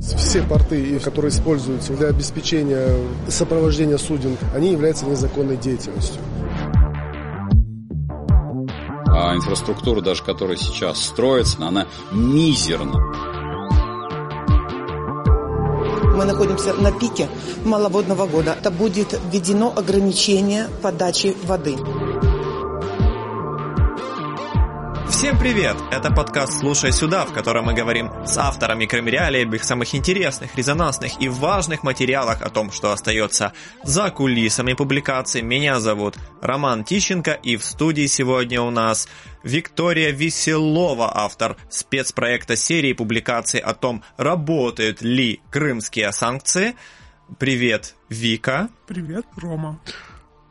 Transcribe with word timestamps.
Все 0.00 0.42
порты, 0.42 0.98
которые 1.00 1.30
используются 1.30 1.92
для 1.92 2.08
обеспечения 2.08 2.96
сопровождения 3.28 3.98
суден, 3.98 4.36
они 4.54 4.72
являются 4.72 5.06
незаконной 5.06 5.56
деятельностью. 5.56 6.20
А 9.08 9.34
инфраструктура, 9.34 10.00
даже 10.00 10.22
которая 10.22 10.56
сейчас 10.56 11.02
строится, 11.02 11.58
она 11.66 11.86
мизерна. 12.12 12.94
Мы 16.16 16.24
находимся 16.24 16.74
на 16.74 16.90
пике 16.92 17.28
маловодного 17.64 18.26
года. 18.26 18.56
Это 18.58 18.70
будет 18.70 19.18
введено 19.32 19.72
ограничение 19.76 20.66
подачи 20.82 21.36
воды. 21.44 21.76
Всем 25.18 25.36
привет! 25.36 25.76
Это 25.90 26.12
подкаст 26.12 26.60
«Слушай 26.60 26.92
сюда», 26.92 27.26
в 27.26 27.32
котором 27.32 27.64
мы 27.64 27.74
говорим 27.74 28.08
с 28.24 28.38
авторами 28.38 28.86
Крымреалии 28.86 29.42
об 29.42 29.52
их 29.52 29.64
самых 29.64 29.92
интересных, 29.96 30.54
резонансных 30.54 31.20
и 31.20 31.28
важных 31.28 31.82
материалах 31.82 32.40
о 32.40 32.50
том, 32.50 32.70
что 32.70 32.92
остается 32.92 33.52
за 33.82 34.12
кулисами 34.12 34.74
публикаций. 34.74 35.42
Меня 35.42 35.80
зовут 35.80 36.14
Роман 36.40 36.84
Тищенко, 36.84 37.32
и 37.32 37.56
в 37.56 37.64
студии 37.64 38.06
сегодня 38.06 38.62
у 38.62 38.70
нас 38.70 39.08
Виктория 39.42 40.12
Веселова, 40.12 41.10
автор 41.12 41.56
спецпроекта 41.68 42.54
серии 42.54 42.92
публикаций 42.92 43.58
о 43.58 43.74
том, 43.74 44.04
работают 44.18 45.02
ли 45.02 45.40
крымские 45.50 46.12
санкции. 46.12 46.76
Привет, 47.40 47.96
Вика. 48.08 48.68
Привет, 48.86 49.26
Рома. 49.34 49.80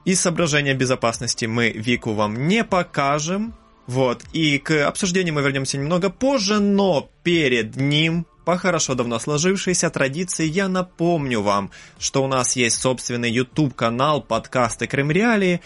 Из 0.04 0.20
соображения 0.20 0.74
безопасности 0.74 1.46
мы 1.46 1.70
Вику 1.70 2.12
вам 2.12 2.50
не 2.50 2.66
покажем, 2.66 3.54
вот, 3.88 4.24
и 4.34 4.58
к 4.58 4.86
обсуждению 4.86 5.34
мы 5.34 5.42
вернемся 5.42 5.78
немного 5.78 6.10
позже, 6.10 6.60
но 6.60 7.10
перед 7.24 7.78
ним 7.78 8.28
по 8.46 8.58
хорошо 8.58 8.96
давно 8.96 9.18
сложившейся 9.18 9.90
традиции 9.90 10.46
я 10.46 10.68
напомню 10.68 11.42
вам, 11.42 11.72
что 11.98 12.24
у 12.24 12.28
нас 12.28 12.56
есть 12.58 12.80
собственный 12.80 13.32
YouTube-канал 13.32 14.22
подкасты 14.22 14.88
Крым 14.88 15.10
Реалии, 15.10 15.62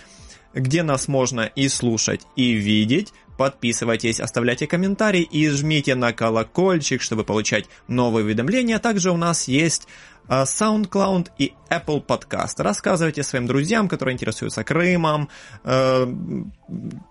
где 0.54 0.84
нас 0.84 1.08
можно 1.08 1.42
и 1.42 1.68
слушать, 1.68 2.22
и 2.36 2.52
видеть. 2.54 3.12
Подписывайтесь, 3.38 4.20
оставляйте 4.20 4.68
комментарии 4.68 5.24
и 5.24 5.50
жмите 5.50 5.96
на 5.96 6.14
колокольчик, 6.14 7.02
чтобы 7.02 7.24
получать 7.24 7.66
новые 7.88 8.24
уведомления. 8.24 8.78
Также 8.78 9.10
у 9.10 9.18
нас 9.18 9.48
есть 9.48 9.88
SoundCloud 10.28 11.30
и 11.38 11.54
Apple 11.70 12.06
Podcast. 12.06 12.56
Рассказывайте 12.58 13.24
своим 13.24 13.48
друзьям, 13.48 13.88
которые 13.88 14.14
интересуются 14.14 14.64
Крымом, 14.64 15.30
э, 15.64 16.06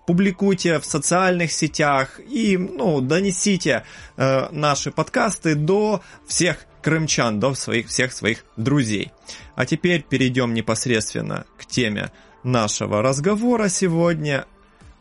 публикуйте 0.07 0.79
в 0.79 0.85
социальных 0.85 1.53
сетях 1.53 2.21
и 2.21 2.57
ну, 2.57 3.01
донесите 3.01 3.85
э, 4.17 4.49
наши 4.51 4.91
подкасты 4.91 5.55
до 5.55 6.03
всех 6.27 6.67
крымчан, 6.83 7.41
до 7.41 7.55
своих, 7.55 7.89
всех 7.89 8.13
своих 8.13 8.45
друзей. 8.57 9.13
А 9.55 9.67
теперь 9.67 10.03
перейдем 10.03 10.55
непосредственно 10.55 11.45
к 11.59 11.67
теме 11.67 12.11
нашего 12.43 13.03
разговора 13.03 13.69
сегодня. 13.69 14.47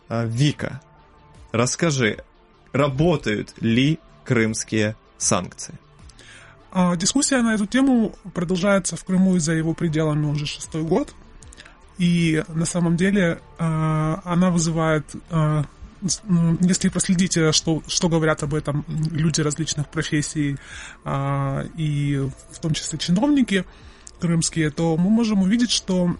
Э, 0.09 0.25
Вика, 0.25 0.81
расскажи, 1.51 2.23
работают 2.73 3.53
ли 3.61 3.99
крымские 4.25 4.95
санкции? 5.17 5.79
А, 6.71 6.95
дискуссия 6.95 7.41
на 7.41 7.55
эту 7.55 7.65
тему 7.65 8.13
продолжается 8.33 8.95
в 8.95 9.03
Крыму 9.03 9.35
и 9.35 9.39
за 9.39 9.53
его 9.53 9.73
пределами 9.73 10.25
уже 10.27 10.45
шестой 10.45 10.83
год. 10.83 11.13
И 11.97 12.43
на 12.47 12.65
самом 12.65 12.95
деле 12.95 13.41
а, 13.57 14.21
она 14.23 14.51
вызывает 14.51 15.05
а, 15.29 15.65
если 16.61 16.87
проследить, 16.87 17.37
что, 17.53 17.83
что 17.87 18.07
говорят 18.07 18.41
об 18.43 18.53
этом 18.53 18.85
люди 18.87 19.41
различных 19.41 19.89
профессий, 19.89 20.55
и 21.05 22.29
в 22.51 22.59
том 22.61 22.73
числе 22.73 22.97
чиновники, 22.97 23.65
крымские, 24.19 24.69
то 24.69 24.97
мы 24.97 25.09
можем 25.09 25.41
увидеть, 25.41 25.71
что 25.71 26.15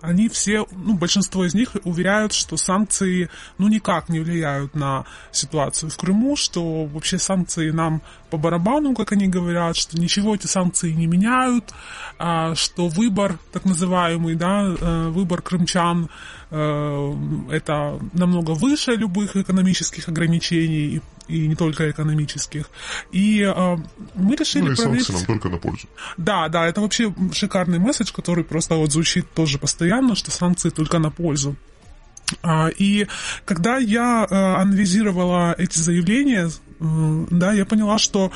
они 0.00 0.28
все, 0.28 0.66
ну, 0.72 0.94
большинство 0.94 1.44
из 1.44 1.54
них 1.54 1.76
уверяют, 1.84 2.32
что 2.32 2.56
санкции, 2.56 3.30
ну, 3.58 3.68
никак 3.68 4.08
не 4.08 4.20
влияют 4.20 4.74
на 4.74 5.04
ситуацию 5.32 5.90
в 5.90 5.96
Крыму, 5.96 6.36
что 6.36 6.84
вообще 6.84 7.18
санкции 7.18 7.70
нам 7.70 8.02
по 8.30 8.36
барабану, 8.36 8.94
как 8.94 9.12
они 9.12 9.28
говорят, 9.28 9.76
что 9.76 9.98
ничего 9.98 10.34
эти 10.34 10.46
санкции 10.46 10.92
не 10.92 11.06
меняют, 11.06 11.72
а, 12.18 12.54
что 12.54 12.88
выбор, 12.88 13.38
так 13.52 13.64
называемый, 13.64 14.34
да, 14.34 14.64
э, 14.64 15.08
выбор 15.08 15.40
крымчан, 15.40 16.10
э, 16.50 17.14
это 17.50 17.98
намного 18.12 18.50
выше 18.50 18.92
любых 18.92 19.36
экономических 19.36 20.08
ограничений 20.08 21.00
и 21.28 21.46
не 21.46 21.54
только 21.54 21.90
экономических. 21.90 22.70
И 23.12 23.42
э, 23.42 23.76
мы 24.14 24.36
решили 24.36 24.64
ну 24.64 24.72
и 24.72 24.76
провести... 24.76 25.12
санкции 25.12 25.12
нам 25.12 25.40
только 25.40 25.48
на 25.48 25.58
пользу. 25.58 25.88
Да, 26.16 26.48
да, 26.48 26.66
это 26.66 26.80
вообще 26.80 27.14
шикарный 27.32 27.78
месседж, 27.78 28.12
который 28.12 28.44
просто 28.44 28.74
вот 28.74 28.92
звучит 28.92 29.30
тоже 29.32 29.58
постоянно, 29.58 30.14
что 30.14 30.30
санкции 30.30 30.70
только 30.70 30.98
на 30.98 31.10
пользу. 31.10 31.56
А, 32.42 32.68
и 32.68 33.06
когда 33.44 33.78
я 33.78 34.26
э, 34.28 34.34
анализировала 34.34 35.54
эти 35.56 35.78
заявления, 35.78 36.50
да, 36.80 37.52
я 37.52 37.64
поняла, 37.64 37.98
что 37.98 38.32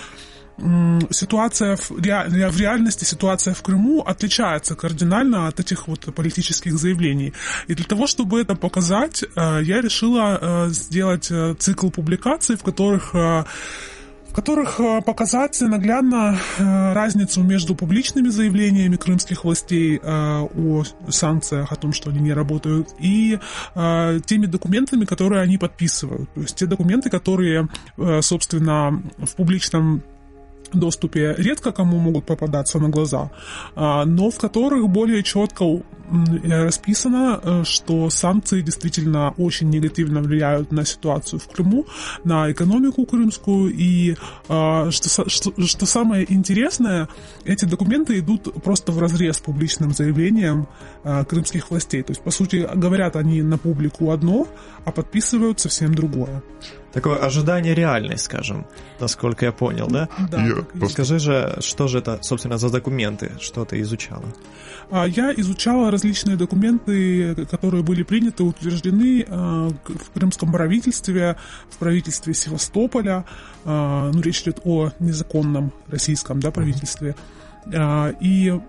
ситуация 1.11 1.77
в, 1.77 1.91
ре, 1.91 2.49
в 2.51 2.61
реальности, 2.61 3.05
ситуация 3.05 3.55
в 3.55 3.63
Крыму 3.63 4.03
отличается 4.03 4.75
кардинально 4.75 5.49
от 5.49 5.61
этих 5.61 5.89
вот 5.89 6.15
политических 6.15 6.79
заявлений. 6.79 7.33
И 7.69 7.75
для 7.75 7.85
того, 7.85 8.07
чтобы 8.07 8.41
это 8.41 8.55
показать, 8.55 9.23
э, 9.23 9.61
я 9.63 9.81
решила 9.81 10.39
э, 10.41 10.69
сделать 10.71 11.31
э, 11.31 11.55
цикл 11.59 11.91
публикаций, 11.91 12.57
в 12.57 12.63
которых 12.63 13.15
в 13.15 14.35
которых 14.35 14.81
показать 15.05 15.61
наглядно 15.61 16.39
разницу 16.59 17.43
между 17.43 17.75
публичными 17.75 18.31
заявлениями 18.31 18.97
крымских 18.97 19.45
властей 19.45 20.01
о 20.03 20.85
санкциях, 21.11 21.71
о 21.71 21.77
том, 21.77 21.93
что 21.93 22.09
они 22.09 22.21
не 22.21 22.33
работают, 22.33 22.89
и 22.99 23.39
теми 23.75 24.47
документами, 24.47 25.05
которые 25.05 25.43
они 25.43 25.59
подписывают. 25.59 26.33
То 26.33 26.41
есть 26.41 26.57
те 26.57 26.65
документы, 26.65 27.11
которые, 27.11 27.69
собственно, 28.23 29.03
в 29.19 29.37
публичном 29.37 30.03
доступе 30.75 31.35
редко 31.39 31.73
кому 31.73 31.99
могут 31.99 32.27
попадаться 32.27 32.79
на 32.79 32.89
глаза, 32.89 33.31
а, 33.75 34.05
но 34.05 34.31
в 34.31 34.39
которых 34.39 34.89
более 34.89 35.23
четко 35.23 35.65
расписано, 36.45 37.41
э, 37.43 37.65
что 37.65 38.11
санкции 38.11 38.61
действительно 38.61 39.35
очень 39.39 39.71
негативно 39.71 40.21
влияют 40.21 40.73
на 40.73 40.85
ситуацию 40.85 41.41
в 41.41 41.49
Крыму, 41.49 41.87
на 42.25 42.51
экономику 42.51 43.07
крымскую, 43.07 43.73
и 43.73 44.17
а, 44.49 44.91
что, 44.91 45.29
что, 45.29 45.53
что 45.67 45.87
самое 45.87 46.33
интересное, 46.33 47.09
эти 47.45 47.65
документы 47.65 48.19
идут 48.19 48.63
просто 48.63 48.93
в 48.93 48.99
разрез 48.99 49.37
с 49.37 49.41
публичным 49.41 49.93
заявлением 49.93 50.67
крымских 51.29 51.71
властей. 51.71 52.03
То 52.03 52.13
есть, 52.13 52.23
по 52.23 52.31
сути, 52.31 52.69
говорят 52.75 53.17
они 53.17 53.43
на 53.43 53.59
публику 53.59 54.11
одно, 54.11 54.47
а 54.85 54.93
подписывают 54.93 55.61
совсем 55.61 55.95
другое. 55.95 56.43
Такое 56.93 57.17
ожидание 57.17 57.75
реальность, 57.75 58.25
скажем, 58.25 58.67
насколько 59.01 59.47
я 59.47 59.53
понял, 59.53 59.89
да? 59.89 60.09
Да. 60.31 60.45
Я... 60.45 60.89
Скажи 60.89 61.19
же, 61.19 61.57
что 61.61 61.89
же 61.89 61.99
это, 61.99 62.19
собственно, 62.23 62.59
за 62.59 62.69
документы, 62.69 63.33
что 63.41 63.65
ты 63.65 63.81
изучала? 63.81 64.25
А, 64.91 65.07
я 65.07 65.33
изучала 65.33 65.91
различные 66.03 66.37
документы, 66.37 67.47
которые 67.49 67.85
были 67.85 68.03
приняты, 68.03 68.43
утверждены 68.43 69.25
а, 69.29 69.69
в 69.69 70.11
крымском 70.13 70.51
правительстве, 70.51 71.37
в 71.71 71.79
правительстве 71.79 72.35
Севастополя. 72.35 73.25
А, 73.65 74.11
ну, 74.13 74.21
речь 74.21 74.43
идет 74.43 74.61
о 74.65 74.91
незаконном 74.99 75.73
российском 75.89 76.41
да, 76.41 76.51
правительстве. 76.51 77.15
И 78.21 78.61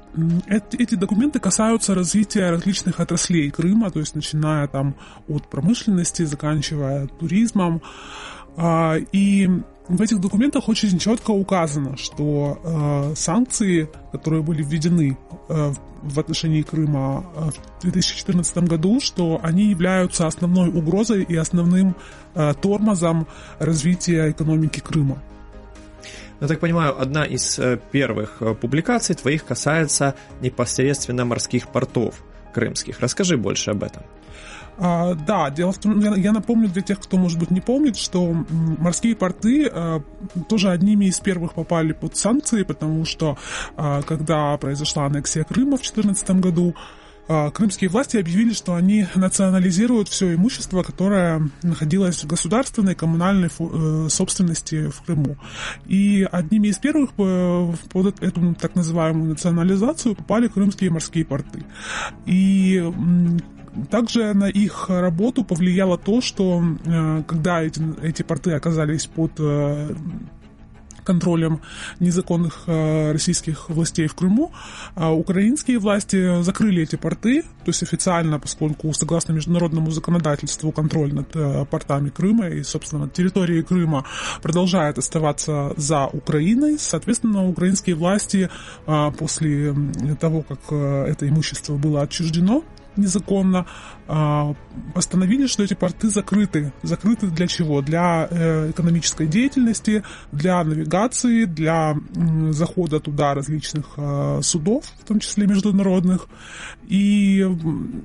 эти 0.48 0.94
документы 0.94 1.40
касаются 1.40 1.96
развития 1.96 2.52
различных 2.52 3.00
отраслей 3.00 3.50
Крыма, 3.50 3.90
то 3.90 4.00
есть 4.00 4.14
начиная 4.14 4.68
там 4.68 4.94
от 5.28 5.50
промышленности, 5.50 6.22
заканчивая 6.26 7.08
туризмом. 7.08 7.82
И 9.12 9.50
в 9.88 10.02
этих 10.02 10.22
документах 10.22 10.69
очень 10.69 10.98
четко 10.98 11.31
указано, 11.31 11.98
что 11.98 12.60
э, 12.63 13.16
санкции, 13.16 13.90
которые 14.12 14.42
были 14.42 14.63
введены 14.63 15.18
э, 15.50 15.74
в 16.02 16.19
отношении 16.19 16.62
Крыма 16.62 17.25
э, 17.36 17.50
в 17.80 17.81
2014 17.81 18.57
году, 18.60 19.02
что 19.02 19.40
они 19.44 19.66
являются 19.66 20.25
основной 20.25 20.69
угрозой 20.69 21.24
и 21.24 21.36
основным 21.36 21.96
э, 22.34 22.54
тормозом 22.62 23.28
развития 23.60 24.31
экономики 24.31 24.80
Крыма. 24.80 25.22
Я 26.40 26.48
так 26.48 26.60
понимаю, 26.60 27.00
одна 27.00 27.25
из 27.25 27.60
э, 27.60 27.78
первых 27.92 28.42
э, 28.42 28.54
публикаций 28.54 29.16
твоих 29.16 29.46
касается 29.46 30.16
непосредственно 30.42 31.25
морских 31.25 31.68
портов 31.68 32.24
крымских. 32.54 33.02
Расскажи 33.02 33.38
больше 33.38 33.72
об 33.72 33.84
этом. 33.84 34.04
А, 34.78 35.14
да, 35.14 35.50
дело 35.50 35.72
в 35.72 35.78
том, 35.78 36.00
я, 36.00 36.16
я 36.16 36.31
напомню 36.31 36.70
для 36.70 36.81
тех, 36.81 37.00
кто, 37.00 37.18
может 37.18 37.40
быть, 37.40 37.52
не 37.52 37.62
помнит, 37.62 37.98
что 37.98 38.34
морские 38.50 39.16
порты 39.16 39.68
а, 39.72 40.02
тоже 40.50 40.70
одними 40.70 41.06
из 41.06 41.20
первых 41.20 41.54
попали 41.54 41.94
под 41.94 42.16
санкции, 42.16 42.64
потому 42.64 43.06
что 43.06 43.38
а, 43.75 44.02
когда 44.02 44.58
произошла 44.58 45.06
аннексия 45.06 45.44
Крыма 45.44 45.78
в 45.78 45.81
2014 45.81 46.30
году, 46.40 46.75
а, 47.25 47.52
крымские 47.52 47.90
власти 47.90 48.18
объявили, 48.18 48.54
что 48.54 48.75
они 48.75 49.08
национализируют 49.16 50.10
все 50.10 50.36
имущество, 50.36 50.84
которое 50.84 51.50
находилось 51.62 52.24
в 52.24 52.28
государственной 52.28 52.96
коммунальной 52.96 53.50
э, 53.58 54.08
собственности 54.10 54.90
в 54.90 55.02
Крыму. 55.04 55.38
И 55.86 56.28
одними 56.30 56.68
из 56.68 56.78
первых 56.80 57.12
э, 57.18 57.74
под 57.92 58.22
эту 58.22 58.56
так 58.56 58.76
называемую 58.76 59.30
национализацию 59.30 60.16
попали 60.16 60.50
крымские 60.50 60.90
морские 60.90 61.24
порты. 61.24 61.64
И 62.26 62.84
также 63.90 64.34
на 64.34 64.50
их 64.50 64.90
работу 64.90 65.44
повлияло 65.44 65.98
то, 65.98 66.22
что 66.22 66.64
э, 66.86 67.24
когда 67.28 67.62
эти, 67.62 67.81
эти 68.04 68.24
порты 68.24 68.52
оказались 68.52 69.06
под 69.06 69.40
контролем 71.04 71.62
незаконных 72.00 72.64
э, 72.68 73.12
российских 73.12 73.70
властей 73.70 74.08
в 74.08 74.16
Крыму, 74.16 74.52
а 74.96 75.14
украинские 75.14 75.80
власти 75.80 76.42
закрыли 76.42 76.84
эти 76.84 76.96
порты, 76.96 77.42
то 77.42 77.68
есть 77.68 77.84
официально, 77.84 78.40
поскольку 78.40 78.92
согласно 78.94 79.34
международному 79.34 79.92
законодательству 79.92 80.72
контроль 80.72 81.14
над 81.14 81.36
э, 81.36 81.66
портами 81.69 82.10
Крыма 82.10 82.48
и, 82.48 82.64
собственно, 82.64 83.10
территорией 83.10 83.64
Крыма 83.64 84.06
продолжает 84.42 84.98
оставаться 84.98 85.74
за 85.78 86.08
Украиной. 86.08 86.78
Соответственно, 86.80 87.48
украинские 87.48 87.96
власти 87.96 88.50
э, 88.88 89.12
после 89.18 89.76
того, 90.19 90.42
как 90.42 90.60
это 90.72 91.28
имущество 91.28 91.76
было 91.76 92.02
отчуждено 92.02 92.64
незаконно, 92.98 93.66
а, 94.07 94.54
постановили, 94.94 95.48
что 95.48 95.63
эти 95.63 95.74
порты 95.74 96.10
закрыты. 96.10 96.74
Закрыты 96.84 97.28
для 97.28 97.48
чего? 97.48 97.81
Для 97.81 98.28
э, 98.30 98.72
экономической 98.72 99.28
деятельности, 99.28 100.04
для 100.31 100.63
навигации, 100.63 101.45
для 101.45 101.95
захода 102.51 103.00
туда 103.00 103.34
различных 103.34 103.94
а, 103.98 104.42
судов, 104.42 104.86
в 105.00 105.06
том 105.06 105.19
числе 105.19 105.48
международных. 105.48 106.28
И 106.88 107.45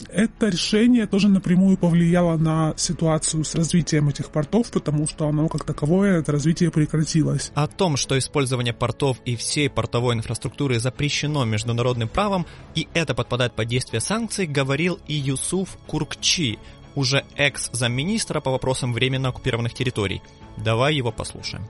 это 0.08 0.48
решение 0.48 1.06
тоже 1.06 1.28
напрямую 1.28 1.76
повлияло 1.76 2.36
на 2.36 2.74
ситуацию 2.76 3.44
с 3.44 3.54
развитием 3.54 4.08
этих 4.08 4.30
портов, 4.30 4.70
потому 4.70 5.06
что 5.06 5.28
оно 5.28 5.48
как 5.48 5.64
таковое, 5.64 6.20
это 6.20 6.32
развитие 6.32 6.70
прекратилось. 6.70 7.50
О 7.54 7.66
том, 7.66 7.96
что 7.96 8.16
использование 8.18 8.72
портов 8.72 9.18
и 9.24 9.36
всей 9.36 9.68
портовой 9.68 10.14
инфраструктуры 10.14 10.78
запрещено 10.78 11.44
международным 11.44 12.08
правом, 12.08 12.46
и 12.74 12.86
это 12.94 13.14
подпадает 13.14 13.54
под 13.54 13.66
действие 13.66 14.00
санкций, 14.00 14.46
говорил 14.78 15.00
и 15.08 15.14
Юсуф 15.14 15.76
Куркчи, 15.88 16.58
уже 16.94 17.24
экс-замминистра 17.34 18.40
по 18.40 18.52
вопросам 18.52 18.92
временно 18.92 19.28
оккупированных 19.30 19.74
территорий. 19.74 20.22
Давай 20.56 20.94
его 20.94 21.10
послушаем. 21.10 21.64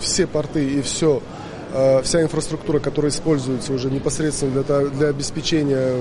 Все 0.00 0.28
порты 0.28 0.78
и 0.78 0.82
все, 0.82 1.20
э, 1.72 2.02
вся 2.02 2.22
инфраструктура, 2.22 2.78
которая 2.78 3.10
используется 3.10 3.72
уже 3.72 3.90
непосредственно 3.90 4.62
для, 4.62 4.86
для 4.86 5.08
обеспечения 5.08 5.96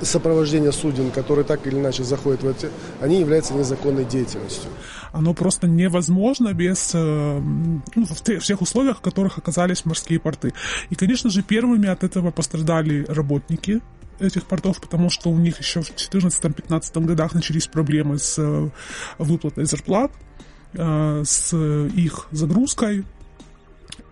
сопровождения 0.00 0.72
суден, 0.72 1.10
которые 1.10 1.44
так 1.44 1.66
или 1.66 1.76
иначе 1.76 2.04
заходят 2.04 2.42
в 2.42 2.48
эти, 2.48 2.70
они 3.02 3.20
являются 3.20 3.52
незаконной 3.54 4.06
деятельностью. 4.06 4.70
Оно 5.12 5.34
просто 5.34 5.66
невозможно 5.66 6.54
без 6.54 6.94
э, 6.94 6.98
ну, 6.98 8.06
в 8.06 8.40
всех 8.40 8.62
условиях, 8.62 8.98
в 8.98 9.02
которых 9.02 9.36
оказались 9.36 9.84
морские 9.84 10.18
порты. 10.18 10.54
И, 10.88 10.94
конечно 10.94 11.28
же, 11.28 11.42
первыми 11.42 11.88
от 11.88 12.02
этого 12.02 12.30
пострадали 12.30 13.04
работники 13.08 13.82
этих 14.18 14.44
портов, 14.46 14.80
потому 14.80 15.10
что 15.10 15.30
у 15.30 15.38
них 15.38 15.58
еще 15.58 15.82
в 15.82 15.90
2014-2015 15.90 17.04
годах 17.04 17.34
начались 17.34 17.66
проблемы 17.66 18.18
с 18.18 18.38
э, 18.38 18.68
выплатой 19.18 19.64
зарплат, 19.64 20.12
э, 20.74 21.22
с 21.24 21.56
их 21.56 22.28
загрузкой. 22.30 23.04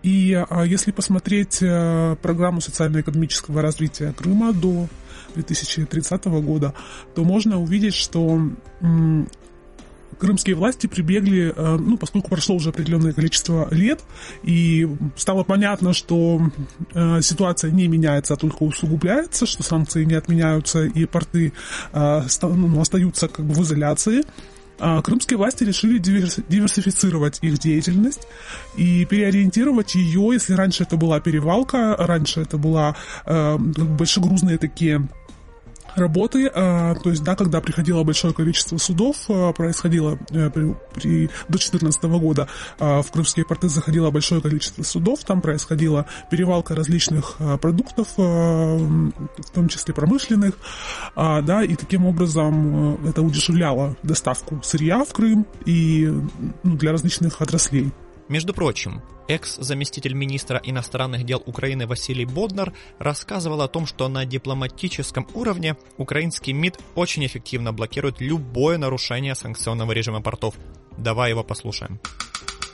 И 0.03 0.33
а, 0.33 0.63
если 0.63 0.91
посмотреть 0.91 1.59
э, 1.61 2.15
программу 2.21 2.59
социально-экономического 2.59 3.61
развития 3.61 4.13
Крыма 4.13 4.51
до 4.51 4.87
2030 5.35 6.25
года, 6.25 6.73
то 7.15 7.23
можно 7.23 7.61
увидеть, 7.61 7.93
что 7.93 8.41
крымские 10.21 10.55
власти 10.55 10.85
прибегли, 10.85 11.51
э, 11.55 11.77
ну, 11.77 11.97
поскольку 11.97 12.29
прошло 12.29 12.55
уже 12.55 12.69
определенное 12.69 13.11
количество 13.11 13.67
лет, 13.71 14.01
и 14.43 14.87
стало 15.15 15.43
понятно, 15.43 15.93
что 15.93 16.39
э, 16.93 17.21
ситуация 17.21 17.71
не 17.71 17.87
меняется, 17.87 18.35
а 18.35 18.37
только 18.37 18.61
усугубляется, 18.61 19.47
что 19.47 19.63
санкции 19.63 20.03
не 20.03 20.13
отменяются, 20.13 20.83
и 20.83 21.05
порты 21.05 21.53
э, 21.91 22.21
ну, 22.43 22.79
остаются 22.79 23.27
как 23.27 23.45
бы 23.45 23.55
в 23.55 23.63
изоляции, 23.63 24.21
а 24.79 25.01
крымские 25.01 25.37
власти 25.37 25.63
решили 25.63 25.97
диверсифицировать 25.97 27.39
их 27.41 27.57
деятельность 27.59 28.27
и 28.77 29.05
переориентировать 29.05 29.95
ее, 29.95 30.29
если 30.33 30.53
раньше 30.53 30.83
это 30.83 30.97
была 30.97 31.19
перевалка, 31.19 31.95
раньше 31.99 32.41
это 32.41 32.57
была 32.57 32.95
большегрузные 33.25 34.57
такие 34.57 35.07
работы, 35.95 36.49
а, 36.53 36.95
то 36.95 37.09
есть, 37.09 37.23
да, 37.23 37.35
когда 37.35 37.61
приходило 37.61 38.03
большое 38.03 38.33
количество 38.33 38.77
судов, 38.77 39.17
а, 39.29 39.51
происходило 39.53 40.17
э, 40.31 40.49
при, 40.49 40.75
при, 40.93 41.27
до 41.47 41.57
2014 41.57 42.03
года 42.03 42.47
а, 42.79 43.01
в 43.01 43.11
крымские 43.11 43.45
порты 43.45 43.69
заходило 43.69 44.11
большое 44.11 44.41
количество 44.41 44.83
судов, 44.83 45.23
там 45.23 45.41
происходила 45.41 46.05
перевалка 46.29 46.75
различных 46.75 47.37
продуктов, 47.61 48.07
в 48.17 49.21
том 49.53 49.67
числе 49.69 49.93
промышленных, 49.93 50.55
да, 51.15 51.63
и 51.63 51.75
таким 51.75 52.05
образом 52.05 52.95
э, 53.05 53.09
это 53.09 53.21
удешевляло 53.21 53.95
доставку 54.03 54.61
сырья 54.63 55.03
в 55.03 55.13
Крым 55.13 55.45
и 55.65 56.05
ну, 56.63 56.77
для 56.77 56.91
различных 56.91 57.41
отраслей. 57.41 57.91
Между 58.31 58.53
прочим, 58.53 59.01
экс-заместитель 59.27 60.13
министра 60.13 60.61
иностранных 60.63 61.25
дел 61.25 61.43
Украины 61.45 61.85
Василий 61.85 62.23
Боднар 62.23 62.71
рассказывал 62.97 63.61
о 63.61 63.67
том, 63.67 63.85
что 63.85 64.07
на 64.07 64.23
дипломатическом 64.23 65.27
уровне 65.33 65.75
украинский 65.97 66.53
МИД 66.53 66.79
очень 66.95 67.25
эффективно 67.25 67.73
блокирует 67.73 68.21
любое 68.21 68.77
нарушение 68.77 69.35
санкционного 69.35 69.91
режима 69.91 70.21
портов. 70.21 70.55
Давай 70.97 71.31
его 71.31 71.43
послушаем. 71.43 71.99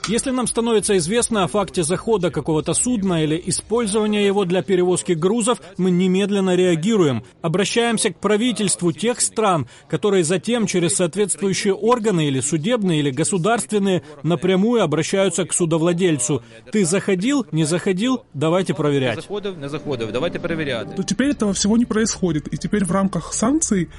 Если 0.08 0.30
нам 0.30 0.46
становится 0.46 0.96
известно 0.96 1.44
о 1.44 1.48
факте 1.48 1.82
захода 1.82 2.30
какого-то 2.30 2.72
судна 2.72 3.22
или 3.22 3.40
использования 3.44 4.24
его 4.24 4.46
для 4.46 4.62
перевозки 4.62 5.12
грузов, 5.12 5.60
мы 5.76 5.90
немедленно 5.90 6.56
реагируем, 6.56 7.24
обращаемся 7.42 8.10
к 8.10 8.18
правительству 8.18 8.90
тех 8.92 9.20
стран, 9.20 9.68
которые 9.86 10.24
затем 10.24 10.66
через 10.66 10.94
соответствующие 10.94 11.74
органы 11.74 12.26
или 12.26 12.40
судебные, 12.40 13.00
или 13.00 13.10
государственные 13.10 14.02
напрямую 14.22 14.82
обращаются 14.82 15.44
к 15.44 15.52
судовладельцу. 15.52 16.42
Ты 16.72 16.86
заходил, 16.86 17.44
не 17.52 17.64
заходил, 17.64 18.24
давайте 18.32 18.72
проверять. 18.72 19.16
Не 19.16 19.20
заходив, 19.20 19.56
не 19.58 19.68
заходив, 19.68 20.10
давайте 20.10 20.38
проверять. 20.40 20.96
То 20.96 21.02
теперь 21.02 21.32
этого 21.32 21.52
всего 21.52 21.76
не 21.76 21.84
происходит. 21.84 22.50
И 22.50 22.56
теперь 22.56 22.86
в 22.86 22.90
рамках 22.90 23.34
санкций 23.34 23.90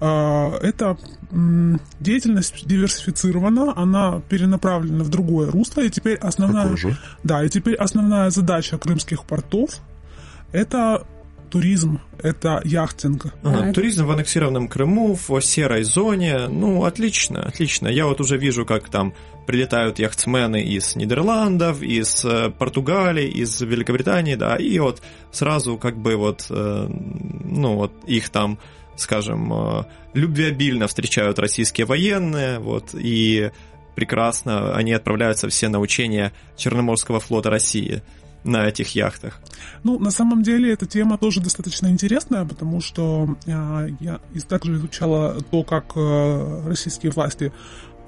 э, 0.00 0.50
эта 0.62 0.96
э, 1.27 1.27
деятельность 1.30 2.66
диверсифицирована, 2.66 3.74
она 3.76 4.22
перенаправлена 4.28 5.04
в 5.04 5.08
другое 5.08 5.50
русло 5.50 5.82
и 5.82 5.90
теперь 5.90 6.16
основная... 6.16 6.76
Да, 7.22 7.44
и 7.44 7.48
теперь 7.48 7.74
основная 7.74 8.30
задача 8.30 8.78
крымских 8.78 9.24
портов— 9.24 9.70
это 10.52 11.06
туризм, 11.50 12.00
это 12.22 12.60
яхтинг. 12.64 13.26
Ага, 13.42 13.72
туризм 13.72 14.06
в 14.06 14.10
аннексированном 14.10 14.68
Крыму, 14.68 15.14
в 15.14 15.40
серой 15.40 15.82
зоне. 15.82 16.46
Ну, 16.48 16.84
отлично, 16.84 17.42
отлично. 17.42 17.88
Я 17.88 18.06
вот 18.06 18.20
уже 18.20 18.36
вижу, 18.36 18.66
как 18.66 18.88
там 18.88 19.14
прилетают 19.46 19.98
яхтсмены 19.98 20.62
из 20.62 20.94
Нидерландов, 20.94 21.82
из 21.82 22.24
э, 22.24 22.50
Португалии, 22.50 23.28
из 23.28 23.58
Великобритании, 23.60 24.34
да, 24.34 24.56
и 24.56 24.78
вот 24.78 25.00
сразу 25.32 25.78
как 25.78 25.96
бы 25.96 26.16
вот, 26.16 26.46
э, 26.50 26.88
ну, 26.88 27.76
вот 27.76 27.92
их 28.06 28.28
там 28.28 28.58
скажем, 28.98 29.52
э, 29.52 29.84
любвеобильно 30.14 30.86
встречают 30.86 31.38
российские 31.38 31.86
военные, 31.86 32.58
вот, 32.58 32.90
и 32.94 33.50
прекрасно, 33.94 34.74
они 34.74 34.92
отправляются 34.92 35.48
все 35.48 35.68
на 35.68 35.80
учения 35.80 36.32
Черноморского 36.56 37.20
флота 37.20 37.50
России 37.50 38.02
на 38.44 38.66
этих 38.66 38.94
яхтах. 38.94 39.40
Ну, 39.82 39.98
на 39.98 40.10
самом 40.10 40.42
деле, 40.42 40.72
эта 40.72 40.86
тема 40.86 41.18
тоже 41.18 41.40
достаточно 41.40 41.88
интересная, 41.88 42.44
потому 42.44 42.80
что 42.80 43.36
э, 43.46 43.88
я 44.00 44.20
также 44.48 44.74
изучала 44.74 45.40
то, 45.50 45.62
как 45.64 45.92
э, 45.96 46.62
российские 46.66 47.12
власти 47.12 47.52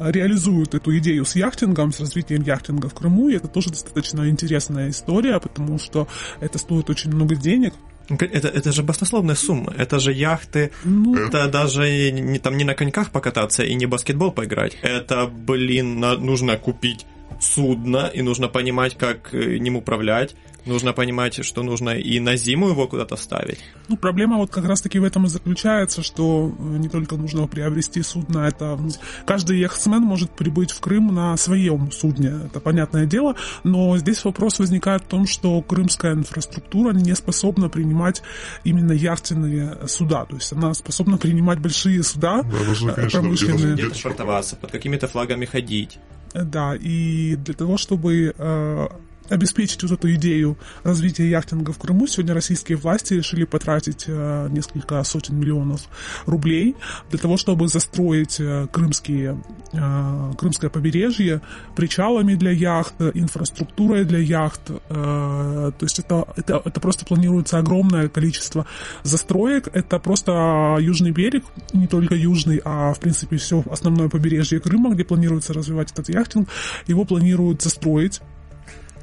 реализуют 0.00 0.74
эту 0.74 0.96
идею 0.98 1.24
с 1.24 1.36
яхтингом, 1.36 1.92
с 1.92 2.00
развитием 2.00 2.42
яхтинга 2.42 2.88
в 2.88 2.94
Крыму, 2.94 3.28
и 3.28 3.34
это 3.34 3.48
тоже 3.48 3.70
достаточно 3.70 4.28
интересная 4.30 4.88
история, 4.88 5.38
потому 5.38 5.78
что 5.78 6.08
это 6.40 6.58
стоит 6.58 6.88
очень 6.88 7.12
много 7.12 7.36
денег, 7.36 7.74
это, 8.18 8.48
это 8.48 8.72
же 8.72 8.82
баснословная 8.82 9.34
сумма. 9.34 9.74
Это 9.76 9.98
же 9.98 10.12
яхты. 10.12 10.70
Ну, 10.84 11.16
это 11.16 11.48
даже 11.48 12.10
не, 12.10 12.38
там 12.38 12.56
не 12.56 12.64
на 12.64 12.74
коньках 12.74 13.10
покататься 13.10 13.62
и 13.62 13.74
не 13.74 13.86
баскетбол 13.86 14.32
поиграть. 14.32 14.76
Это, 14.82 15.26
блин, 15.26 16.00
на, 16.00 16.16
нужно 16.16 16.56
купить 16.56 17.06
судно, 17.40 18.10
и 18.12 18.22
нужно 18.22 18.48
понимать, 18.48 18.96
как 18.96 19.32
э, 19.32 19.58
ним 19.58 19.76
управлять, 19.76 20.34
нужно 20.66 20.92
понимать, 20.92 21.44
что 21.44 21.62
нужно 21.62 21.90
и 21.90 22.20
на 22.20 22.36
зиму 22.36 22.68
его 22.68 22.86
куда-то 22.86 23.16
ставить. 23.16 23.58
Ну, 23.88 23.96
проблема 23.96 24.36
вот 24.36 24.50
как 24.50 24.64
раз-таки 24.64 24.98
в 24.98 25.04
этом 25.04 25.26
и 25.26 25.28
заключается, 25.28 26.02
что 26.02 26.54
э, 26.58 26.62
не 26.78 26.88
только 26.88 27.16
нужно 27.16 27.46
приобрести 27.46 28.02
судно, 28.02 28.40
это 28.40 28.78
каждый 29.26 29.58
яхтсмен 29.58 30.02
может 30.02 30.30
прибыть 30.30 30.70
в 30.70 30.80
Крым 30.80 31.14
на 31.14 31.36
своем 31.36 31.90
судне, 31.92 32.32
это 32.46 32.60
понятное 32.60 33.06
дело, 33.06 33.36
но 33.64 33.96
здесь 33.98 34.24
вопрос 34.24 34.58
возникает 34.58 35.02
в 35.02 35.06
том, 35.06 35.26
что 35.26 35.60
крымская 35.62 36.14
инфраструктура 36.14 36.92
не 36.92 37.14
способна 37.14 37.68
принимать 37.68 38.22
именно 38.64 38.92
яхтенные 38.92 39.86
суда, 39.86 40.24
то 40.24 40.36
есть 40.36 40.52
она 40.52 40.74
способна 40.74 41.18
принимать 41.18 41.58
большие 41.58 42.02
суда 42.02 42.42
Да, 42.42 42.64
нужно, 42.64 42.92
конечно, 42.92 43.20
промышленные. 43.20 43.56
где-то 43.56 43.82
Где-то 43.82 43.98
швартоваться, 43.98 44.56
под 44.56 44.70
какими-то 44.70 45.08
флагами 45.08 45.44
ходить. 45.44 45.98
Да, 46.34 46.74
и 46.76 47.36
для 47.36 47.54
того, 47.54 47.76
чтобы 47.76 48.34
э, 48.36 48.88
обеспечить 49.30 49.82
вот 49.82 49.92
эту 49.92 50.12
идею 50.14 50.58
развития 50.82 51.28
яхтинга 51.28 51.72
в 51.72 51.78
Крыму, 51.78 52.06
сегодня 52.06 52.34
российские 52.34 52.76
власти 52.76 53.14
решили 53.14 53.44
потратить 53.44 54.04
э, 54.06 54.48
несколько 54.50 55.02
сотен 55.04 55.38
миллионов 55.38 55.82
рублей 56.26 56.76
для 57.10 57.18
того, 57.18 57.36
чтобы 57.36 57.68
застроить 57.68 58.40
э, 58.40 58.66
крымские, 58.70 59.42
э, 59.72 60.32
крымское 60.36 60.70
побережье 60.70 61.40
причалами 61.76 62.34
для 62.34 62.50
яхт, 62.50 62.94
э, 62.98 63.12
инфраструктурой 63.14 64.04
для 64.04 64.18
яхт. 64.18 64.70
Э, 64.70 65.72
то 65.78 65.84
есть 65.84 65.98
это, 65.98 66.26
это, 66.36 66.60
это 66.64 66.80
просто 66.80 67.04
планируется 67.06 67.58
огромное 67.58 68.08
количество 68.08 68.66
застроек. 69.02 69.68
Это 69.72 69.98
просто 69.98 70.76
южный 70.80 71.12
берег, 71.12 71.44
не 71.72 71.86
только 71.86 72.14
южный, 72.14 72.60
а 72.64 72.92
в 72.92 73.00
принципе 73.00 73.36
все 73.36 73.62
основное 73.70 74.08
побережье 74.08 74.60
Крыма, 74.60 74.90
где 74.90 75.04
планируется 75.04 75.52
развивать 75.52 75.92
этот 75.92 76.08
яхтинг, 76.08 76.48
его 76.86 77.04
планируют 77.04 77.62
застроить. 77.62 78.20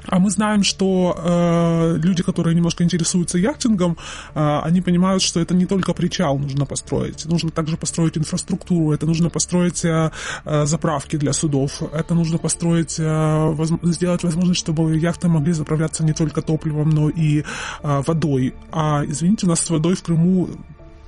А 0.06 0.18
мы 0.18 0.30
знаем, 0.30 0.62
что 0.62 1.16
э, 1.18 1.98
люди, 1.98 2.22
которые 2.22 2.54
немножко 2.54 2.84
интересуются 2.84 3.38
яхтингом, 3.38 3.96
э, 4.34 4.60
они 4.62 4.80
понимают, 4.80 5.22
что 5.22 5.40
это 5.40 5.54
не 5.54 5.66
только 5.66 5.92
причал 5.92 6.38
нужно 6.38 6.66
построить, 6.66 7.26
нужно 7.26 7.50
также 7.50 7.76
построить 7.76 8.16
инфраструктуру, 8.16 8.92
это 8.92 9.06
нужно 9.06 9.30
построить 9.30 9.84
э, 9.84 10.10
э, 10.44 10.66
заправки 10.66 11.16
для 11.16 11.32
судов, 11.32 11.82
это 11.92 12.14
нужно 12.14 12.38
построить, 12.38 12.98
э, 12.98 13.02
возм- 13.02 13.80
сделать 13.92 14.22
возможность, 14.22 14.60
чтобы 14.60 14.96
яхты 14.96 15.28
могли 15.28 15.52
заправляться 15.52 16.04
не 16.04 16.12
только 16.12 16.42
топливом, 16.42 16.90
но 16.90 17.10
и 17.10 17.40
э, 17.40 18.02
водой. 18.06 18.54
А 18.72 19.04
извините, 19.04 19.46
у 19.46 19.48
нас 19.48 19.60
с 19.60 19.70
водой 19.70 19.94
в 19.94 20.02
Крыму 20.02 20.48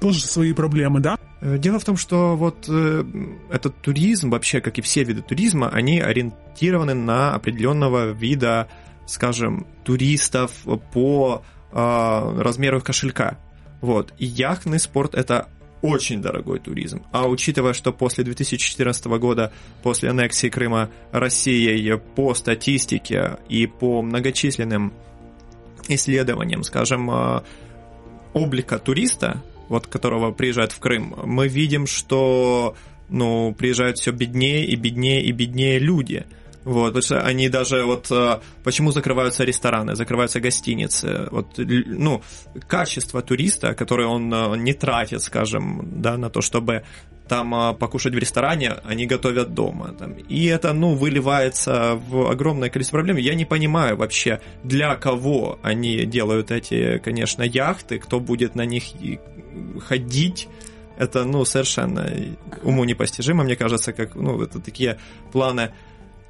тоже 0.00 0.20
свои 0.20 0.52
проблемы, 0.52 1.00
да? 1.00 1.18
Э, 1.40 1.58
Дело 1.58 1.78
в 1.78 1.84
том, 1.84 1.96
что 1.96 2.36
вот 2.36 2.66
э, 2.68 3.04
этот 3.50 3.76
туризм, 3.82 4.30
вообще, 4.30 4.60
как 4.60 4.78
и 4.78 4.82
все 4.82 5.04
виды 5.04 5.22
туризма, 5.22 5.68
они 5.68 6.00
ориентированы 6.00 6.94
на 6.94 7.34
определенного 7.34 8.10
вида, 8.10 8.68
скажем, 9.06 9.66
туристов 9.84 10.52
по 10.92 11.42
э, 11.72 12.40
размеру 12.40 12.78
их 12.78 12.84
кошелька. 12.84 13.38
Вот. 13.80 14.12
И 14.18 14.26
яхтный 14.26 14.78
спорт 14.78 15.14
это 15.14 15.48
очень 15.82 16.20
дорогой 16.20 16.58
туризм. 16.58 17.02
А 17.10 17.26
учитывая, 17.26 17.72
что 17.72 17.92
после 17.92 18.24
2014 18.24 19.06
года, 19.06 19.52
после 19.82 20.10
аннексии 20.10 20.48
Крыма 20.48 20.90
Россией 21.10 21.96
по 21.96 22.34
статистике 22.34 23.38
и 23.48 23.66
по 23.66 24.02
многочисленным 24.02 24.92
исследованиям, 25.88 26.62
скажем, 26.62 27.10
э, 27.10 27.40
облика 28.32 28.78
туриста, 28.78 29.42
вот 29.70 29.86
которого 29.86 30.32
приезжает 30.32 30.72
в 30.72 30.80
Крым, 30.80 31.14
мы 31.24 31.48
видим, 31.48 31.86
что 31.86 32.74
ну, 33.08 33.54
приезжают 33.56 33.98
все 33.98 34.10
беднее 34.10 34.66
и 34.66 34.74
беднее 34.74 35.22
и 35.22 35.32
беднее 35.32 35.78
люди. 35.78 36.26
Вот, 36.64 36.88
потому 36.88 37.02
что 37.02 37.20
они 37.22 37.48
даже 37.48 37.84
вот 37.84 38.10
э, 38.10 38.40
почему 38.64 38.90
закрываются 38.90 39.44
рестораны, 39.44 39.94
закрываются 39.94 40.40
гостиницы. 40.40 41.28
Вот, 41.30 41.54
ну, 41.56 42.22
качество 42.68 43.22
туриста, 43.22 43.74
которое 43.74 44.08
он 44.08 44.32
э, 44.34 44.56
не 44.58 44.74
тратит, 44.74 45.22
скажем, 45.22 46.02
да, 46.02 46.18
на 46.18 46.28
то, 46.28 46.42
чтобы 46.42 46.84
там 47.30 47.54
э, 47.54 47.74
покушать 47.74 48.12
в 48.12 48.18
ресторане, 48.18 48.72
они 48.82 49.06
готовят 49.06 49.54
дома. 49.54 49.94
Там. 49.96 50.14
И 50.14 50.46
это, 50.46 50.72
ну, 50.72 50.96
выливается 50.96 51.94
в 51.94 52.28
огромное 52.28 52.70
количество 52.70 52.96
проблем. 52.96 53.18
Я 53.18 53.36
не 53.36 53.44
понимаю 53.44 53.96
вообще, 53.96 54.40
для 54.64 54.96
кого 54.96 55.60
они 55.62 56.06
делают 56.06 56.50
эти, 56.50 56.98
конечно, 56.98 57.44
яхты, 57.44 58.00
кто 58.00 58.18
будет 58.18 58.56
на 58.56 58.66
них 58.66 58.82
ходить. 59.86 60.48
Это, 60.98 61.24
ну, 61.24 61.44
совершенно 61.44 62.10
уму 62.64 62.82
непостижимо, 62.84 63.44
мне 63.44 63.54
кажется, 63.54 63.92
как, 63.92 64.16
ну, 64.16 64.42
это 64.42 64.58
такие 64.58 64.98
планы 65.30 65.70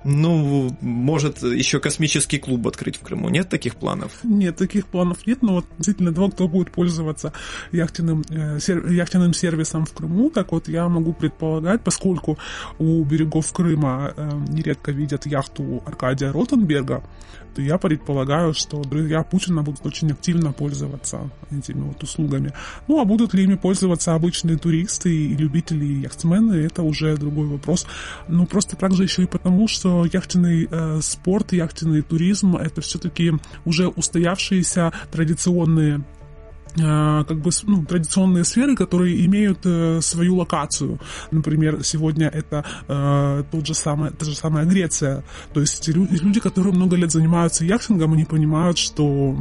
ну, 0.04 0.74
может, 0.80 1.42
еще 1.42 1.78
космический 1.78 2.38
клуб 2.38 2.66
открыть 2.66 2.96
в 2.96 3.00
Крыму. 3.00 3.28
Нет 3.28 3.48
таких 3.48 3.76
планов? 3.76 4.12
Нет, 4.22 4.56
таких 4.56 4.86
планов 4.86 5.26
нет, 5.26 5.42
но 5.42 5.54
вот 5.54 5.66
действительно 5.76 6.14
того, 6.14 6.30
кто 6.30 6.48
будет 6.48 6.70
пользоваться 6.70 7.32
яхтенным, 7.70 8.24
э, 8.30 8.58
яхтенным 8.88 9.34
сервисом 9.34 9.84
в 9.84 9.92
Крыму, 9.92 10.30
так 10.30 10.52
вот 10.52 10.68
я 10.68 10.88
могу 10.88 11.12
предполагать, 11.12 11.82
поскольку 11.82 12.38
у 12.78 13.04
берегов 13.04 13.52
Крыма 13.52 14.14
э, 14.16 14.30
нередко 14.48 14.90
видят 14.92 15.26
яхту 15.26 15.82
Аркадия 15.84 16.32
Ротенберга, 16.32 17.02
то 17.54 17.62
я 17.62 17.78
предполагаю, 17.78 18.54
что 18.54 18.82
друзья 18.82 19.22
Путина 19.22 19.62
будут 19.62 19.84
очень 19.86 20.10
активно 20.12 20.52
пользоваться 20.52 21.30
этими 21.50 21.82
вот 21.82 22.02
услугами. 22.02 22.52
Ну, 22.88 23.00
а 23.00 23.04
будут 23.04 23.34
ли 23.34 23.44
ими 23.44 23.56
пользоваться 23.56 24.14
обычные 24.14 24.58
туристы 24.58 25.14
и 25.14 25.36
любители 25.36 25.84
и 25.84 26.00
яхтсмены, 26.00 26.54
это 26.54 26.82
уже 26.82 27.16
другой 27.16 27.46
вопрос. 27.46 27.86
Ну, 28.28 28.46
просто 28.46 28.76
также 28.76 29.02
еще 29.02 29.22
и 29.22 29.26
потому, 29.26 29.68
что 29.68 30.04
яхтенный 30.04 30.68
э, 30.70 31.00
спорт, 31.02 31.52
яхтенный 31.52 32.02
туризм 32.02 32.56
это 32.56 32.80
все-таки 32.80 33.32
уже 33.64 33.88
устоявшиеся 33.88 34.92
традиционные 35.10 36.04
как 36.76 37.40
бы 37.40 37.50
ну, 37.64 37.84
традиционные 37.84 38.44
сферы, 38.44 38.76
которые 38.76 39.24
имеют 39.26 39.60
э, 39.64 40.00
свою 40.00 40.36
локацию. 40.36 40.98
Например, 41.30 41.82
сегодня 41.82 42.28
это 42.28 42.64
э, 42.88 43.44
тот 43.50 43.66
же 43.66 43.74
самый, 43.74 44.10
та 44.10 44.24
же 44.24 44.34
самая 44.36 44.64
Греция. 44.64 45.24
То 45.52 45.60
есть 45.60 45.88
лю- 45.88 46.08
люди, 46.10 46.40
которые 46.40 46.74
много 46.74 46.96
лет 46.96 47.10
занимаются 47.10 47.64
яхтингом, 47.64 48.12
они 48.12 48.24
понимают, 48.24 48.78
что 48.78 49.36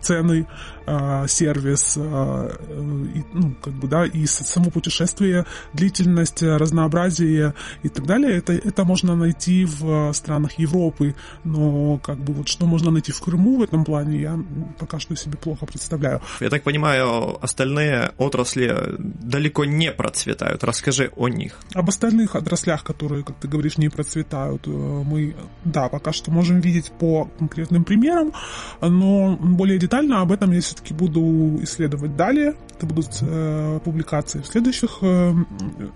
цены, 0.00 0.46
э, 0.90 1.28
сервис, 1.28 1.94
э, 1.96 2.00
э, 2.02 3.06
и, 3.14 3.24
ну, 3.32 3.54
как 3.62 3.72
бы, 3.74 3.88
да, 3.88 4.04
и 4.04 4.26
само 4.26 4.70
путешествие, 4.70 5.46
длительность, 5.72 6.42
э, 6.42 6.56
разнообразие 6.56 7.54
и 7.82 7.88
так 7.88 8.06
далее, 8.06 8.36
это, 8.36 8.52
это 8.52 8.84
можно 8.84 9.14
найти 9.14 9.64
в 9.64 10.12
странах 10.12 10.58
Европы, 10.58 11.14
но 11.44 11.98
как 11.98 12.18
бы 12.18 12.32
вот 12.32 12.48
что 12.48 12.66
можно 12.66 12.90
найти 12.90 13.12
в 13.12 13.20
Крыму 13.20 13.58
в 13.58 13.62
этом 13.62 13.84
плане, 13.84 14.20
я 14.20 14.38
пока 14.78 14.98
что 14.98 15.16
себе 15.16 15.36
плохо 15.36 15.66
представляю. 15.66 16.20
Я 16.40 16.50
так 16.50 16.62
понимаю, 16.62 17.38
остальные 17.42 18.12
отрасли 18.18 18.74
далеко 18.98 19.64
не 19.64 19.92
процветают. 19.92 20.64
Расскажи 20.64 21.10
о 21.16 21.28
них. 21.28 21.58
Об 21.74 21.88
остальных 21.88 22.34
отраслях, 22.34 22.82
которые, 22.84 23.22
как 23.24 23.36
ты 23.36 23.48
говоришь, 23.48 23.78
не 23.78 23.88
процветают, 23.88 24.66
э, 24.66 24.70
мы, 24.70 25.36
да, 25.64 25.88
пока 25.88 26.12
что 26.12 26.30
можем 26.30 26.60
видеть 26.60 26.90
по 26.98 27.30
конкретным 27.38 27.84
примерам, 27.84 28.32
но 28.80 29.36
более 29.36 29.78
детально 29.78 30.22
об 30.22 30.32
этом 30.32 30.50
я 30.50 30.60
все-таки 30.80 30.94
буду 30.94 31.62
исследовать 31.62 32.16
далее. 32.16 32.54
Это 32.76 32.86
будут 32.86 33.18
э, 33.20 33.80
публикации 33.84 34.40
в 34.40 34.46
следующих 34.46 34.98
э, 35.02 35.34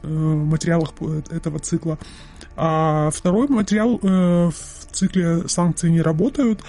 э, 0.03 0.07
материалах 0.09 0.93
по- 0.93 1.23
этого 1.31 1.59
цикла. 1.59 1.99
А 2.57 3.11
второй 3.11 3.49
материал 3.49 3.99
э, 4.03 4.51
в 4.51 4.93
цикле 4.93 5.49
«Санкции 5.49 5.89
не 5.89 6.03
работают» 6.03 6.61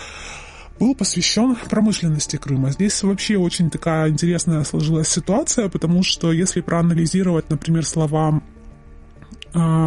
был 0.80 0.94
посвящен 0.96 1.56
промышленности 1.70 2.38
Крыма. 2.38 2.72
Здесь 2.72 3.02
вообще 3.04 3.38
очень 3.38 3.70
такая 3.70 4.10
интересная 4.10 4.64
сложилась 4.64 5.08
ситуация, 5.08 5.70
потому 5.70 6.04
что 6.04 6.34
если 6.34 6.62
проанализировать, 6.62 7.50
например, 7.50 7.86
слова 7.86 8.42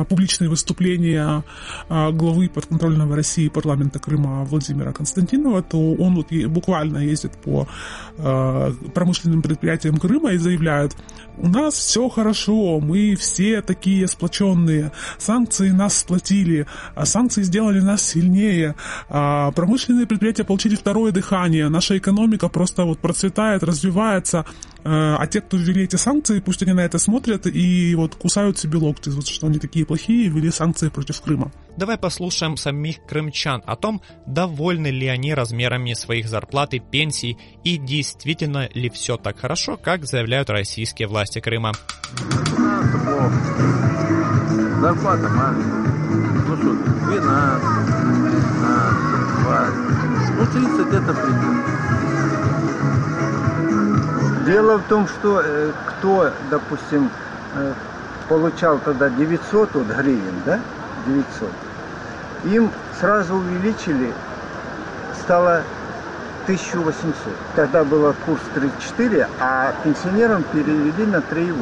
публичные 0.08 0.48
выступления 0.48 1.44
а, 1.88 2.10
главы 2.10 2.48
подконтрольного 2.48 3.16
России 3.16 3.48
парламента 3.48 3.98
Крыма 3.98 4.44
Владимира 4.44 4.92
Константинова, 4.92 5.62
то 5.62 5.78
он 5.94 6.14
вот 6.14 6.32
буквально 6.46 6.98
ездит 6.98 7.32
по 7.32 7.68
а, 8.16 8.72
промышленным 8.94 9.42
предприятиям 9.42 9.98
Крыма 9.98 10.32
и 10.32 10.38
заявляет, 10.38 10.96
у 11.36 11.48
нас 11.48 11.74
все 11.74 12.08
хорошо, 12.08 12.80
мы 12.80 13.14
все 13.14 13.60
такие 13.60 14.08
сплоченные, 14.08 14.90
санкции 15.18 15.70
нас 15.70 15.98
сплотили, 15.98 16.66
а 16.94 17.04
санкции 17.04 17.42
сделали 17.42 17.80
нас 17.80 18.02
сильнее, 18.02 18.74
а 19.08 19.50
промышленные 19.52 20.06
предприятия 20.06 20.44
получили 20.44 20.76
второе 20.76 21.12
дыхание, 21.12 21.68
наша 21.68 21.98
экономика 21.98 22.48
просто 22.48 22.84
вот 22.84 22.98
процветает, 22.98 23.62
развивается, 23.62 24.46
а 24.84 25.26
те, 25.26 25.40
кто 25.40 25.56
ввели 25.56 25.84
эти 25.84 25.96
санкции, 25.96 26.40
пусть 26.40 26.62
они 26.62 26.72
на 26.72 26.80
это 26.80 26.98
смотрят 26.98 27.46
и 27.46 27.94
вот 27.94 28.14
кусают 28.14 28.58
себе 28.58 28.78
локти, 28.78 29.10
вот 29.10 29.26
что 29.26 29.46
они 29.46 29.57
такие 29.58 29.84
плохие 29.86 30.26
и 30.26 30.28
ввели 30.28 30.50
санкции 30.50 30.88
против 30.88 31.20
Крыма. 31.20 31.50
Давай 31.76 31.96
послушаем 31.96 32.56
самих 32.56 33.04
крымчан 33.06 33.62
о 33.66 33.76
том, 33.76 34.02
довольны 34.26 34.88
ли 34.88 35.06
они 35.06 35.34
размерами 35.34 35.94
своих 35.94 36.28
зарплат 36.28 36.74
и 36.74 36.80
пенсий, 36.80 37.38
и 37.64 37.76
действительно 37.76 38.68
ли 38.74 38.90
все 38.90 39.16
так 39.16 39.38
хорошо, 39.38 39.76
как 39.76 40.04
заявляют 40.04 40.50
российские 40.50 41.08
власти 41.08 41.40
Крыма. 41.40 41.72
Зарплата 44.80 45.28
маленькая. 45.28 45.88
Ну 46.48 46.56
что, 46.56 46.72
12, 47.06 47.62
15, 48.32 49.42
20. 49.42 49.88
Ну, 50.36 50.46
30 50.46 50.94
это 50.94 51.12
предел. 51.14 51.54
Дело 54.46 54.78
в 54.78 54.82
том, 54.88 55.06
что 55.06 55.42
э, 55.44 55.72
кто, 55.86 56.32
допустим, 56.50 57.10
э, 57.54 57.74
получал 58.28 58.78
тогда 58.78 59.08
900 59.08 59.74
вот, 59.74 59.86
гривен, 59.86 60.42
да, 60.44 60.60
900, 61.06 61.50
им 62.44 62.70
сразу 63.00 63.36
увеличили, 63.36 64.12
стало 65.20 65.62
1800. 66.44 67.14
Тогда 67.56 67.84
был 67.84 68.14
курс 68.24 68.40
3,4, 68.54 69.26
а 69.40 69.72
пенсионерам 69.84 70.42
перевели 70.44 71.06
на 71.06 71.16
3,8. 71.16 71.54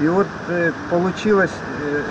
И 0.00 0.08
вот 0.08 0.26
э, 0.48 0.72
получилось 0.90 1.50
э, 1.82 2.02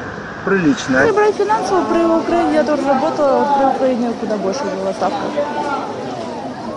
прилично. 0.45 0.97
Если 0.97 1.11
брать 1.11 1.35
финансово, 1.35 1.83
при 1.85 2.05
Украине 2.05 2.53
я 2.53 2.63
тоже 2.63 2.87
работала, 2.87 3.57
при 3.57 3.65
Украине 3.65 4.13
куда 4.19 4.37
больше 4.37 4.63
была 4.79 4.93
ставка. 4.93 5.17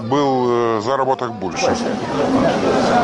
Был 0.02 0.78
э, 0.78 0.80
заработок 0.80 1.32
больше. 1.32 1.76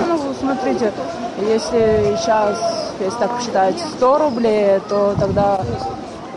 Ну, 0.09 0.35
смотрите, 0.41 0.93
если 1.38 2.17
сейчас, 2.19 2.57
если 3.05 3.19
так 3.19 3.37
посчитать, 3.37 3.79
100 3.79 4.19
рублей, 4.19 4.81
то 4.89 5.15
тогда 5.19 5.65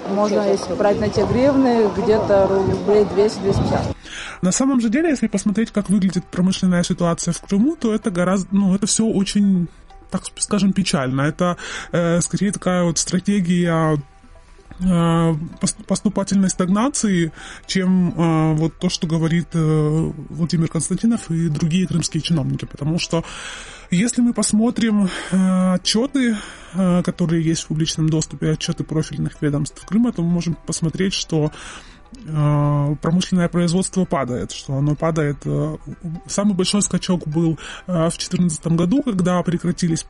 можно, 0.09 0.41
если 0.41 0.73
брать 0.73 0.99
на 0.99 1.09
те 1.09 1.25
гривны, 1.25 1.89
где-то 1.97 2.47
рублей 2.47 3.03
200-250. 3.03 3.95
На 4.41 4.51
самом 4.51 4.79
же 4.79 4.89
деле, 4.89 5.09
если 5.09 5.27
посмотреть, 5.27 5.71
как 5.71 5.89
выглядит 5.89 6.25
промышленная 6.25 6.83
ситуация 6.83 7.33
в 7.33 7.41
Крыму, 7.41 7.75
то 7.75 7.93
это 7.93 8.11
гораздо, 8.11 8.47
ну, 8.55 8.75
это 8.75 8.85
все 8.87 9.05
очень 9.05 9.67
так 10.11 10.23
скажем, 10.37 10.71
печально. 10.71 11.21
Это 11.21 11.57
э, 11.91 12.21
скорее 12.21 12.51
такая 12.51 12.83
вот 12.83 12.97
стратегия 12.97 13.99
поступательной 15.87 16.49
стагнации, 16.49 17.31
чем 17.65 18.09
э, 18.09 18.53
вот 18.55 18.77
то, 18.77 18.89
что 18.89 19.07
говорит 19.07 19.47
э, 19.53 20.11
Владимир 20.29 20.67
Константинов 20.67 21.31
и 21.31 21.47
другие 21.49 21.87
крымские 21.87 22.21
чиновники. 22.21 22.65
Потому 22.65 22.99
что 22.99 23.23
если 23.91 24.21
мы 24.21 24.33
посмотрим 24.33 25.09
э, 25.31 25.73
отчеты, 25.73 26.35
э, 26.73 27.03
которые 27.03 27.43
есть 27.43 27.63
в 27.63 27.67
публичном 27.67 28.09
доступе, 28.09 28.51
отчеты 28.51 28.83
профильных 28.83 29.41
ведомств 29.41 29.85
Крыма, 29.85 30.11
то 30.11 30.21
мы 30.21 30.29
можем 30.29 30.57
посмотреть, 30.65 31.13
что 31.13 31.51
Э, 31.51 31.94
промышленное 32.25 33.47
производство 33.49 34.05
падает, 34.05 34.51
что 34.51 34.75
оно 34.75 34.95
падает. 34.95 35.37
Э, 35.45 35.77
самый 36.25 36.55
большой 36.55 36.81
скачок 36.81 37.27
был 37.27 37.59
э, 37.87 37.91
в 37.91 38.17
2014 38.17 38.67
году, 38.67 39.03
когда 39.03 39.41
прекратились 39.43 40.05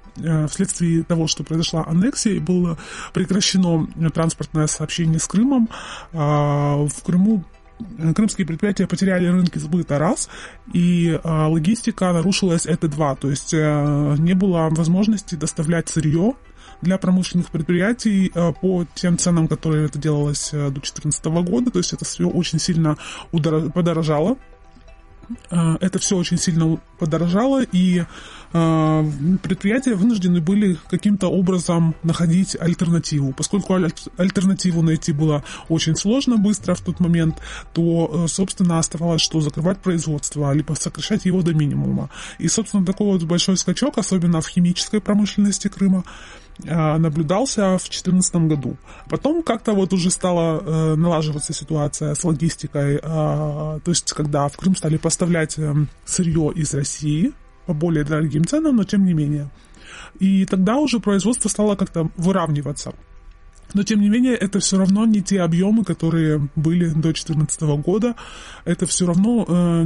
вследствие 0.49 1.03
того, 1.03 1.27
что 1.27 1.43
произошла 1.43 1.83
аннексия, 1.85 2.33
и 2.33 2.39
было 2.39 2.77
прекращено 3.13 3.87
транспортное 4.13 4.67
сообщение 4.67 5.19
с 5.19 5.27
Крымом. 5.27 5.69
В 6.11 6.89
Крыму 7.05 7.43
крымские 8.15 8.47
предприятия 8.47 8.87
потеряли 8.87 9.27
рынки 9.27 9.57
сбыта 9.57 9.99
раз, 9.99 10.29
и 10.73 11.19
логистика 11.23 12.13
нарушилась 12.13 12.65
это 12.65 12.87
два, 12.87 13.15
то 13.15 13.29
есть 13.29 13.51
не 13.51 14.33
было 14.33 14.69
возможности 14.71 15.35
доставлять 15.35 15.89
сырье 15.89 16.35
для 16.81 16.97
промышленных 16.97 17.49
предприятий 17.49 18.31
э, 18.33 18.53
по 18.53 18.85
тем 18.95 19.17
ценам, 19.17 19.47
которые 19.47 19.85
это 19.85 19.99
делалось 19.99 20.49
э, 20.53 20.67
до 20.67 20.75
2014 20.75 21.25
года. 21.25 21.71
То 21.71 21.79
есть 21.79 21.93
это 21.93 22.05
все 22.05 22.27
очень 22.27 22.59
сильно 22.59 22.97
подорожало. 23.31 24.37
Э, 25.49 25.75
это 25.79 25.99
все 25.99 26.17
очень 26.17 26.37
сильно 26.37 26.79
подорожало, 26.99 27.63
и 27.63 28.03
предприятия 28.51 29.95
вынуждены 29.95 30.39
были 30.39 30.77
каким-то 30.89 31.27
образом 31.27 31.93
находить 32.03 32.55
альтернативу. 32.57 33.33
Поскольку 33.33 33.73
альтернативу 33.73 34.81
найти 34.81 35.11
было 35.11 35.43
очень 35.67 35.97
сложно 35.97 36.37
быстро 36.37 36.73
в 36.73 36.79
тот 36.79 37.01
момент, 37.01 37.35
то, 37.73 38.27
собственно, 38.29 38.79
оставалось, 38.79 39.19
что 39.19 39.41
закрывать 39.41 39.79
производство, 39.79 40.53
либо 40.53 40.73
сокращать 40.73 41.25
его 41.25 41.41
до 41.41 41.53
минимума. 41.53 42.09
И, 42.37 42.47
собственно, 42.47 42.85
такой 42.85 43.07
вот 43.07 43.23
большой 43.23 43.57
скачок, 43.57 43.97
особенно 43.97 44.39
в 44.39 44.47
химической 44.47 45.01
промышленности 45.01 45.67
Крыма, 45.67 46.05
наблюдался 46.63 47.77
в 47.77 47.83
2014 47.83 48.35
году. 48.35 48.77
Потом 49.09 49.43
как-то 49.43 49.73
вот 49.73 49.93
уже 49.93 50.09
стала 50.09 50.61
э, 50.61 50.95
налаживаться 50.95 51.53
ситуация 51.53 52.15
с 52.15 52.23
логистикой, 52.23 52.99
а, 53.03 53.79
то 53.83 53.91
есть 53.91 54.13
когда 54.13 54.47
в 54.47 54.57
Крым 54.57 54.75
стали 54.75 54.97
поставлять 54.97 55.57
эм, 55.59 55.89
сырье 56.05 56.51
из 56.55 56.73
России 56.73 57.33
по 57.65 57.73
более 57.73 58.03
дорогим 58.03 58.45
ценам, 58.45 58.77
но 58.77 58.83
тем 58.83 59.05
не 59.05 59.13
менее. 59.13 59.49
И 60.19 60.45
тогда 60.45 60.77
уже 60.77 60.99
производство 60.99 61.49
стало 61.49 61.75
как-то 61.75 62.09
выравниваться. 62.15 62.93
Но, 63.73 63.83
тем 63.83 64.01
не 64.01 64.09
менее, 64.09 64.35
это 64.35 64.59
все 64.59 64.77
равно 64.77 65.05
не 65.05 65.21
те 65.21 65.41
объемы, 65.41 65.83
которые 65.83 66.49
были 66.55 66.87
до 66.87 67.01
2014 67.01 67.61
года. 67.83 68.15
Это 68.63 68.85
все 68.85 69.05
равно 69.05 69.45
э, 69.47 69.85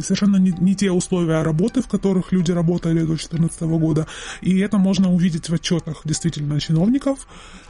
совершенно 0.00 0.36
не, 0.36 0.50
не 0.58 0.74
те 0.74 0.90
условия 0.90 1.42
работы, 1.42 1.82
в 1.82 1.88
которых 1.88 2.32
люди 2.32 2.52
работали 2.52 3.00
до 3.00 3.06
2014 3.06 3.62
года. 3.62 4.06
И 4.40 4.58
это 4.58 4.78
можно 4.78 5.12
увидеть 5.12 5.48
в 5.48 5.54
отчетах 5.54 6.02
действительно 6.04 6.60
чиновников 6.60 7.26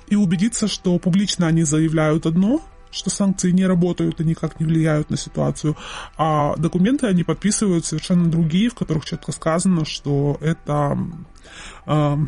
и 0.09 0.17
убедиться, 0.17 0.69
что 0.69 0.99
публично 0.99 1.47
они 1.47 1.65
заявляют 1.65 2.27
одно, 2.27 2.63
что 2.93 3.11
санкции 3.11 3.51
не 3.51 3.67
работают 3.67 4.21
и 4.21 4.25
никак 4.25 4.61
не 4.61 4.67
влияют 4.67 5.11
на 5.11 5.17
ситуацию, 5.17 5.77
а 6.17 6.55
документы 6.57 7.07
они 7.07 7.25
подписывают 7.25 7.87
совершенно 7.87 8.31
другие, 8.31 8.69
в 8.69 8.75
которых 8.75 9.05
четко 9.05 9.33
сказано, 9.33 9.85
что 9.85 10.37
это 10.41 10.99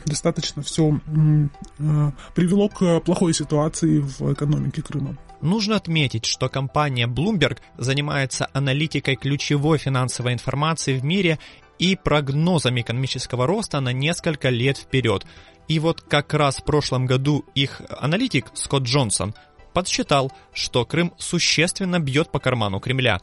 достаточно 0.07 0.63
все 0.63 0.91
э, 0.91 2.11
привело 2.35 2.69
к 2.69 3.01
плохой 3.01 3.35
ситуации 3.35 3.99
в 3.99 4.33
экономике 4.33 4.83
Крыма. 4.83 5.17
Нужно 5.41 5.77
отметить, 5.77 6.25
что 6.25 6.49
компания 6.49 7.07
Bloomberg 7.07 7.59
занимается 7.77 8.49
аналитикой 8.53 9.17
ключевой 9.17 9.79
финансовой 9.79 10.33
информации 10.33 10.99
в 10.99 11.05
мире 11.05 11.39
и 11.79 11.97
прогнозами 11.97 12.81
экономического 12.81 13.47
роста 13.47 13.81
на 13.81 13.93
несколько 13.93 14.49
лет 14.49 14.79
вперед. 14.79 15.27
И 15.69 15.79
вот 15.79 16.01
как 16.01 16.33
раз 16.35 16.57
в 16.57 16.65
прошлом 16.65 17.07
году 17.07 17.45
их 17.55 17.83
аналитик 17.91 18.47
Скотт 18.55 18.85
Джонсон 18.85 19.35
подсчитал, 19.75 20.33
что 20.53 20.85
Крым 20.87 21.13
существенно 21.19 22.01
бьет 22.01 22.31
по 22.31 22.39
карману 22.39 22.81
Кремля. 22.81 23.21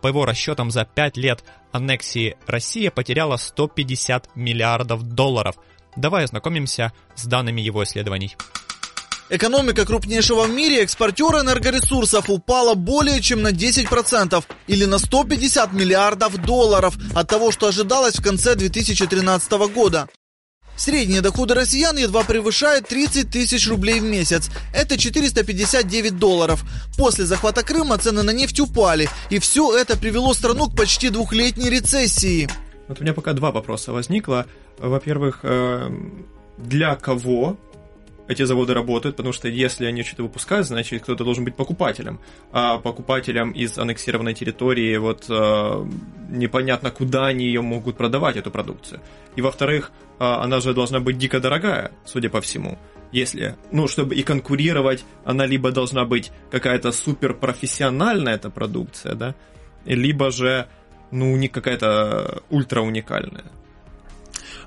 По 0.00 0.08
его 0.08 0.24
расчетам, 0.24 0.70
за 0.70 0.84
5 0.84 1.16
лет 1.16 1.44
аннексии 1.72 2.36
Россия 2.46 2.90
потеряла 2.90 3.36
150 3.36 4.34
миллиардов 4.34 5.02
долларов. 5.02 5.56
Давай 5.96 6.24
ознакомимся 6.24 6.92
с 7.16 7.24
данными 7.26 7.60
его 7.60 7.84
исследований. 7.84 8.36
Экономика 9.32 9.86
крупнейшего 9.86 10.42
в 10.42 10.50
мире 10.50 10.82
экспортера 10.82 11.42
энергоресурсов 11.42 12.28
упала 12.28 12.74
более 12.74 13.20
чем 13.20 13.42
на 13.42 13.52
10% 13.52 14.44
или 14.66 14.84
на 14.86 14.98
150 14.98 15.72
миллиардов 15.72 16.36
долларов 16.38 16.96
от 17.14 17.28
того, 17.28 17.52
что 17.52 17.68
ожидалось 17.68 18.18
в 18.18 18.22
конце 18.22 18.56
2013 18.56 19.52
года. 19.72 20.08
Средние 20.80 21.20
доходы 21.20 21.52
россиян 21.52 21.94
едва 21.98 22.24
превышают 22.24 22.88
30 22.88 23.30
тысяч 23.30 23.68
рублей 23.68 24.00
в 24.00 24.04
месяц. 24.04 24.50
Это 24.72 24.96
459 24.96 26.16
долларов. 26.16 26.64
После 26.96 27.26
захвата 27.26 27.62
Крыма 27.62 27.98
цены 27.98 28.22
на 28.22 28.30
нефть 28.30 28.60
упали, 28.60 29.10
и 29.28 29.38
все 29.40 29.76
это 29.76 29.98
привело 29.98 30.32
страну 30.32 30.70
к 30.70 30.74
почти 30.74 31.10
двухлетней 31.10 31.68
рецессии. 31.68 32.48
Вот 32.88 32.98
у 32.98 33.02
меня 33.02 33.12
пока 33.12 33.34
два 33.34 33.52
вопроса 33.52 33.92
возникло. 33.92 34.46
Во-первых, 34.78 35.40
э, 35.42 35.90
для 36.56 36.96
кого 36.96 37.58
эти 38.30 38.44
заводы 38.44 38.74
работают, 38.74 39.16
потому 39.16 39.32
что 39.32 39.48
если 39.48 39.86
они 39.86 40.04
что-то 40.04 40.22
выпускают, 40.22 40.66
значит 40.66 41.02
кто-то 41.02 41.24
должен 41.24 41.44
быть 41.44 41.56
покупателем. 41.56 42.20
А 42.52 42.78
покупателям 42.78 43.50
из 43.50 43.76
аннексированной 43.76 44.34
территории 44.34 44.96
вот 44.98 45.26
э, 45.28 45.86
непонятно, 46.30 46.92
куда 46.92 47.26
они 47.26 47.46
ее 47.46 47.60
могут 47.60 47.96
продавать, 47.96 48.36
эту 48.36 48.52
продукцию. 48.52 49.00
И 49.34 49.42
во-вторых, 49.42 49.90
э, 50.20 50.24
она 50.24 50.60
же 50.60 50.74
должна 50.74 51.00
быть 51.00 51.18
дико 51.18 51.40
дорогая, 51.40 51.90
судя 52.04 52.30
по 52.30 52.40
всему. 52.40 52.78
Если, 53.10 53.56
ну, 53.72 53.88
чтобы 53.88 54.14
и 54.14 54.22
конкурировать, 54.22 55.04
она 55.24 55.44
либо 55.44 55.72
должна 55.72 56.04
быть 56.04 56.30
какая-то 56.52 56.92
супер 56.92 57.34
профессиональная 57.34 58.36
эта 58.36 58.48
продукция, 58.50 59.14
да, 59.16 59.34
либо 59.84 60.30
же, 60.30 60.68
ну, 61.10 61.36
не 61.36 61.48
какая-то 61.48 62.44
ультра 62.48 62.82
уникальная. 62.82 63.50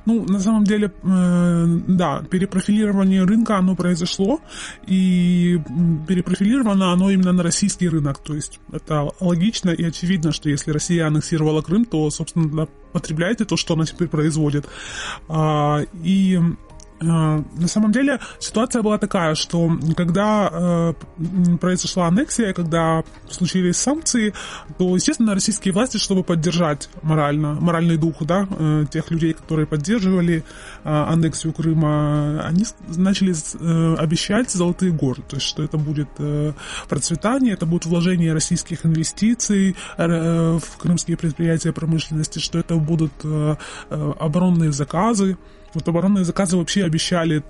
Ну, 0.06 0.26
на 0.26 0.40
самом 0.40 0.64
деле, 0.64 0.92
э, 1.04 1.66
да, 1.88 2.24
перепрофилирование 2.30 3.24
рынка, 3.24 3.58
оно 3.58 3.76
произошло, 3.76 4.42
и 4.86 5.60
перепрофилировано 6.08 6.92
оно 6.92 7.10
именно 7.10 7.32
на 7.32 7.44
российский 7.44 7.88
рынок, 7.88 8.20
то 8.20 8.34
есть 8.34 8.60
это 8.72 9.10
логично 9.20 9.70
и 9.70 9.84
очевидно, 9.84 10.32
что 10.32 10.50
если 10.50 10.72
Россия 10.72 11.08
аннексировала 11.08 11.62
Крым, 11.62 11.86
то, 11.86 12.10
собственно, 12.10 12.68
потребляете 12.92 13.46
то, 13.46 13.58
что 13.58 13.74
она 13.74 13.86
теперь 13.86 14.08
производит. 14.08 14.66
А, 15.28 15.82
и 16.04 16.40
на 17.00 17.68
самом 17.68 17.92
деле 17.92 18.20
ситуация 18.40 18.82
была 18.82 18.98
такая, 18.98 19.36
что 19.36 19.72
когда 19.96 20.50
э, 20.52 20.94
произошла 21.60 22.08
аннексия, 22.08 22.54
когда 22.54 23.04
случились 23.30 23.78
санкции, 23.78 24.34
то, 24.78 24.96
естественно, 24.96 25.34
российские 25.34 25.74
власти, 25.74 25.98
чтобы 25.98 26.24
поддержать 26.24 26.90
морально, 27.02 27.54
моральный 27.54 27.98
дух 27.98 28.16
да, 28.22 28.48
э, 28.50 28.86
тех 28.90 29.12
людей, 29.12 29.34
которые 29.34 29.68
поддерживали 29.68 30.38
э, 30.38 30.44
аннексию 30.84 31.54
Крыма, 31.54 32.42
они 32.46 32.66
начали 32.88 33.34
э, 33.34 33.96
обещать 33.96 34.52
золотые 34.52 34.92
горы, 34.92 35.24
то 35.28 35.36
есть 35.38 35.48
что 35.48 35.64
это 35.64 35.78
будет 35.78 36.10
э, 36.20 36.54
процветание, 36.88 37.54
это 37.54 37.66
будет 37.66 37.86
вложение 37.86 38.34
российских 38.34 38.86
инвестиций 38.86 39.76
э, 39.98 40.60
в 40.60 40.78
крымские 40.78 41.18
предприятия 41.18 41.72
промышленности, 41.72 42.40
что 42.40 42.60
это 42.60 42.76
будут 42.76 43.14
э, 43.24 43.56
э, 43.90 44.14
оборонные 44.20 44.72
заказы. 44.72 45.38
Вот 45.74 45.88
оборонные 45.88 46.26
заказы 46.26 46.58
вообще 46.58 46.84
обещали 46.84 47.44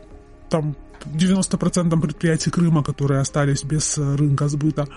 там 0.49 0.75
90% 1.05 1.99
предприятий 2.01 2.49
Крыма, 2.49 2.83
которые 2.83 3.19
остались 3.19 3.63
без 3.63 3.97
э, 3.97 4.15
рынка 4.15 4.47
сбыта. 4.47 4.88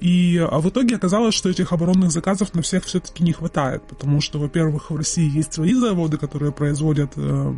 И 0.00 0.38
а 0.38 0.60
в 0.60 0.68
итоге 0.68 0.96
оказалось, 0.96 1.34
что 1.34 1.48
этих 1.48 1.72
оборонных 1.72 2.10
заказов 2.10 2.54
на 2.54 2.62
всех 2.62 2.84
все-таки 2.84 3.22
не 3.22 3.32
хватает, 3.32 3.82
потому 3.82 4.20
что, 4.20 4.38
во-первых, 4.38 4.90
в 4.90 4.96
России 4.96 5.30
есть 5.30 5.54
свои 5.54 5.74
заводы, 5.74 6.18
которые 6.18 6.52
производят 6.52 7.12
э, 7.16 7.54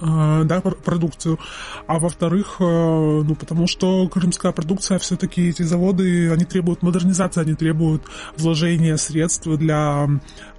да, 0.00 0.60
продукцию, 0.60 1.38
а 1.86 1.98
во-вторых, 1.98 2.56
э, 2.60 2.64
ну, 2.64 3.34
потому 3.34 3.66
что 3.66 4.08
крымская 4.08 4.52
продукция, 4.52 4.98
все-таки 4.98 5.48
эти 5.48 5.62
заводы, 5.62 6.30
они 6.30 6.44
требуют 6.44 6.82
модернизации, 6.82 7.42
они 7.42 7.54
требуют 7.54 8.02
вложения 8.36 8.96
средств 8.96 9.46
для 9.46 10.08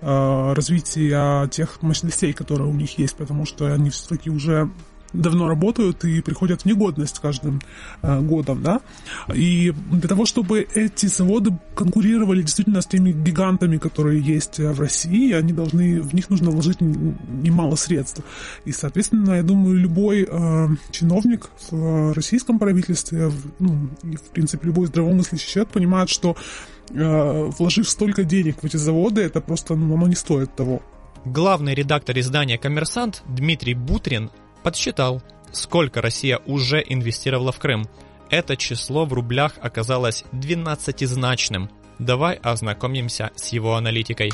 э, 0.01 0.53
развития 0.53 1.47
тех 1.49 1.81
мощностей, 1.81 2.33
которые 2.33 2.69
у 2.69 2.73
них 2.73 2.97
есть, 2.97 3.15
потому 3.15 3.45
что 3.45 3.73
они 3.73 3.89
все-таки 3.89 4.29
уже 4.29 4.69
давно 5.13 5.47
работают 5.47 6.03
и 6.03 6.21
приходят 6.21 6.61
в 6.61 6.65
негодность 6.65 7.19
каждым 7.19 7.61
э, 8.01 8.21
годом, 8.21 8.61
да. 8.61 8.81
И 9.33 9.73
для 9.91 10.09
того, 10.09 10.25
чтобы 10.25 10.67
эти 10.73 11.07
заводы 11.07 11.57
конкурировали 11.75 12.41
действительно 12.41 12.81
с 12.81 12.85
теми 12.85 13.11
гигантами, 13.11 13.77
которые 13.77 14.21
есть 14.21 14.59
в 14.59 14.79
России, 14.79 15.33
они 15.33 15.53
должны, 15.53 16.01
в 16.01 16.13
них 16.13 16.29
нужно 16.29 16.51
вложить 16.51 16.81
немало 16.81 17.75
средств. 17.75 18.21
И, 18.65 18.71
соответственно, 18.71 19.33
я 19.33 19.43
думаю, 19.43 19.77
любой 19.77 20.27
э, 20.29 20.67
чиновник 20.91 21.49
в 21.69 22.13
российском 22.13 22.59
правительстве, 22.59 23.31
ну, 23.59 23.89
и, 24.03 24.15
в 24.15 24.29
принципе, 24.31 24.67
любой 24.67 24.87
здравомыслящий 24.87 25.47
человек 25.47 25.71
понимает, 25.71 26.09
что 26.09 26.35
э, 26.89 27.49
вложив 27.57 27.89
столько 27.89 28.23
денег 28.23 28.61
в 28.61 28.65
эти 28.65 28.77
заводы, 28.77 29.21
это 29.21 29.41
просто, 29.41 29.75
ну, 29.75 29.95
оно 29.95 30.07
не 30.07 30.15
стоит 30.15 30.55
того. 30.55 30.81
Главный 31.25 31.73
редактор 31.73 32.19
издания 32.19 32.57
«Коммерсант» 32.59 33.23
Дмитрий 33.27 33.73
Бутрин 33.73 34.29
подсчитал, 34.65 35.21
сколько 35.53 36.01
Россия 36.01 36.39
уже 36.47 36.83
инвестировала 36.83 37.51
в 37.51 37.59
Крым. 37.59 37.87
Это 38.31 38.57
число 38.57 39.05
в 39.05 39.13
рублях 39.13 39.53
оказалось 39.61 40.23
12-значным. 40.33 41.69
Давай 41.99 42.37
ознакомимся 42.37 43.29
с 43.35 43.49
его 43.49 43.75
аналитикой. 43.75 44.31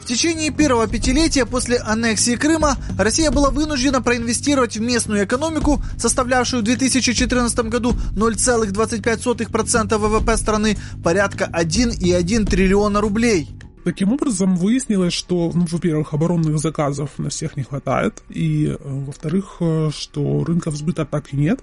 В 0.00 0.06
течение 0.06 0.52
первого 0.52 0.86
пятилетия 0.86 1.46
после 1.46 1.78
аннексии 1.78 2.36
Крыма 2.36 2.76
Россия 2.96 3.32
была 3.32 3.50
вынуждена 3.50 4.00
проинвестировать 4.00 4.76
в 4.76 4.80
местную 4.80 5.24
экономику, 5.24 5.82
составлявшую 5.98 6.62
в 6.62 6.64
2014 6.64 7.58
году 7.68 7.92
0,25% 8.14 9.98
ВВП 9.98 10.36
страны, 10.36 10.78
порядка 11.02 11.50
1,1 11.52 12.44
триллиона 12.44 13.00
рублей. 13.00 13.48
Таким 13.84 14.12
образом, 14.12 14.56
выяснилось, 14.56 15.12
что, 15.12 15.50
ну, 15.54 15.66
во-первых, 15.70 16.12
оборонных 16.12 16.58
заказов 16.58 17.18
на 17.18 17.30
всех 17.30 17.56
не 17.56 17.62
хватает, 17.62 18.22
и, 18.28 18.66
э, 18.66 18.76
во-вторых, 18.80 19.56
э, 19.60 19.90
что 19.94 20.44
рынка 20.44 20.70
сбыта 20.70 21.06
так 21.06 21.32
и 21.32 21.36
нет. 21.36 21.60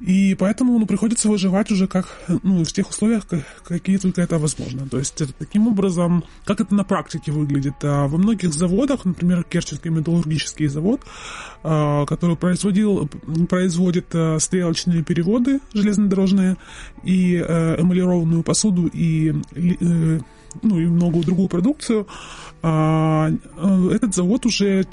И 0.00 0.34
поэтому 0.34 0.78
ну, 0.78 0.86
приходится 0.86 1.28
выживать 1.28 1.70
уже 1.70 1.86
как, 1.86 2.06
ну, 2.42 2.64
в 2.64 2.72
тех 2.72 2.90
условиях, 2.90 3.24
какие 3.64 3.96
только 3.96 4.20
это 4.20 4.38
возможно. 4.38 4.86
То 4.88 4.98
есть 4.98 5.22
таким 5.38 5.68
образом, 5.68 6.22
как 6.44 6.60
это 6.60 6.74
на 6.74 6.84
практике 6.84 7.32
выглядит. 7.32 7.76
А 7.82 8.06
во 8.06 8.18
многих 8.18 8.52
заводах, 8.52 9.06
например, 9.06 9.42
Керченский 9.44 9.90
металлургический 9.90 10.66
завод, 10.66 11.00
а, 11.62 12.04
который 12.04 12.36
производил, 12.36 13.08
производит 13.48 14.14
стрелочные 14.38 15.02
переводы 15.02 15.60
железнодорожные 15.72 16.58
и 17.02 17.36
э, 17.36 17.80
эмалированную 17.80 18.42
посуду 18.42 18.88
и 18.88 19.32
э, 19.54 20.20
ну 20.62 20.78
и 20.78 20.86
многую 20.86 21.24
другую 21.24 21.48
продукцию. 21.48 22.06
А, 22.62 23.30
э, 23.30 23.90
этот 23.92 24.14
завод 24.14 24.46
уже 24.46 24.84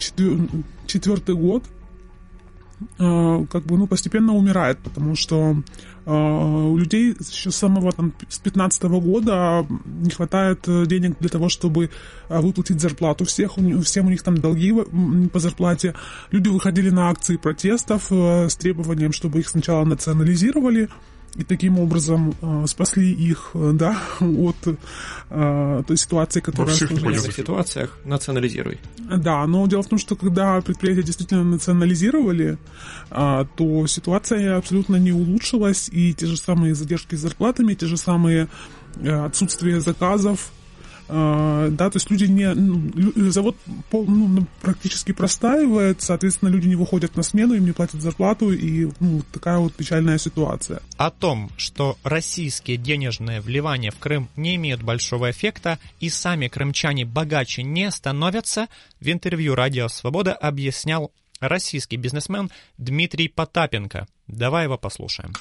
четвертый 0.85 1.35
год 1.35 1.63
а, 2.99 3.45
как 3.45 3.63
бы, 3.63 3.77
ну, 3.77 3.87
постепенно 3.87 4.33
умирает, 4.33 4.79
потому 4.79 5.15
что 5.15 5.55
а, 6.05 6.67
у 6.67 6.77
людей 6.77 7.15
еще 7.19 7.51
с 7.51 7.55
самого 7.55 7.91
там, 7.91 8.13
с 8.29 8.39
15 8.39 8.83
года 8.83 9.65
не 9.85 10.09
хватает 10.09 10.67
э, 10.67 10.85
денег 10.85 11.15
для 11.19 11.29
того, 11.29 11.49
чтобы 11.49 11.89
выплатить 12.29 12.81
зарплату 12.81 13.25
всех, 13.25 13.53
всем 13.83 14.07
у 14.07 14.09
них 14.09 14.21
там 14.23 14.37
долги 14.37 14.73
по 15.31 15.39
зарплате. 15.39 15.95
Люди 16.31 16.49
выходили 16.49 16.89
на 16.89 17.09
акции 17.09 17.37
протестов 17.37 18.07
э, 18.11 18.49
с 18.49 18.55
требованием, 18.55 19.13
чтобы 19.13 19.39
их 19.39 19.47
сначала 19.47 19.85
национализировали, 19.85 20.89
и 21.35 21.43
таким 21.43 21.79
образом 21.79 22.35
э, 22.41 22.65
спасли 22.67 23.11
их, 23.11 23.51
э, 23.53 23.71
да, 23.73 23.97
от 24.19 24.55
э, 25.29 25.83
той 25.87 25.97
ситуации, 25.97 26.41
которая... 26.41 26.67
Во 26.67 26.75
всех 26.75 26.89
сложилась. 26.89 27.35
ситуациях 27.35 27.97
национализируй. 28.05 28.79
Да, 29.17 29.45
но 29.47 29.65
дело 29.67 29.81
в 29.81 29.87
том, 29.87 29.97
что 29.99 30.15
когда 30.15 30.61
предприятия 30.61 31.03
действительно 31.03 31.43
национализировали, 31.43 32.57
э, 33.09 33.45
то 33.55 33.87
ситуация 33.87 34.57
абсолютно 34.57 34.97
не 34.97 35.11
улучшилась, 35.11 35.89
и 35.91 36.13
те 36.13 36.27
же 36.27 36.37
самые 36.37 36.75
задержки 36.75 37.15
с 37.15 37.19
зарплатами, 37.19 37.73
те 37.73 37.87
же 37.87 37.97
самые 37.97 38.47
э, 38.97 39.09
отсутствие 39.09 39.81
заказов, 39.81 40.51
да, 41.07 41.89
то 41.89 41.95
есть 41.95 42.09
люди 42.09 42.25
не, 42.25 42.53
ну, 42.53 43.31
завод 43.31 43.57
пол, 43.89 44.05
ну, 44.05 44.45
практически 44.61 45.11
простаивает, 45.11 46.01
соответственно, 46.01 46.49
люди 46.49 46.67
не 46.67 46.75
выходят 46.75 47.15
на 47.15 47.23
смену, 47.23 47.53
им 47.53 47.65
не 47.65 47.71
платят 47.71 48.01
зарплату, 48.01 48.51
и 48.51 48.89
ну, 48.99 49.21
такая 49.31 49.57
вот 49.57 49.73
печальная 49.73 50.17
ситуация. 50.17 50.81
О 50.97 51.11
том, 51.11 51.49
что 51.57 51.97
российские 52.03 52.77
денежные 52.77 53.41
вливания 53.41 53.91
в 53.91 53.99
Крым 53.99 54.29
не 54.35 54.55
имеют 54.55 54.81
большого 54.81 55.31
эффекта, 55.31 55.79
и 55.99 56.09
сами 56.09 56.47
крымчане 56.47 57.05
богаче 57.05 57.63
не 57.63 57.91
становятся, 57.91 58.67
в 58.99 59.09
интервью 59.09 59.55
«Радио 59.55 59.87
Свобода» 59.87 60.33
объяснял 60.33 61.11
российский 61.39 61.97
бизнесмен 61.97 62.49
Дмитрий 62.77 63.27
Потапенко. 63.27 64.07
Давай 64.27 64.65
его 64.65 64.77
послушаем. 64.77 65.33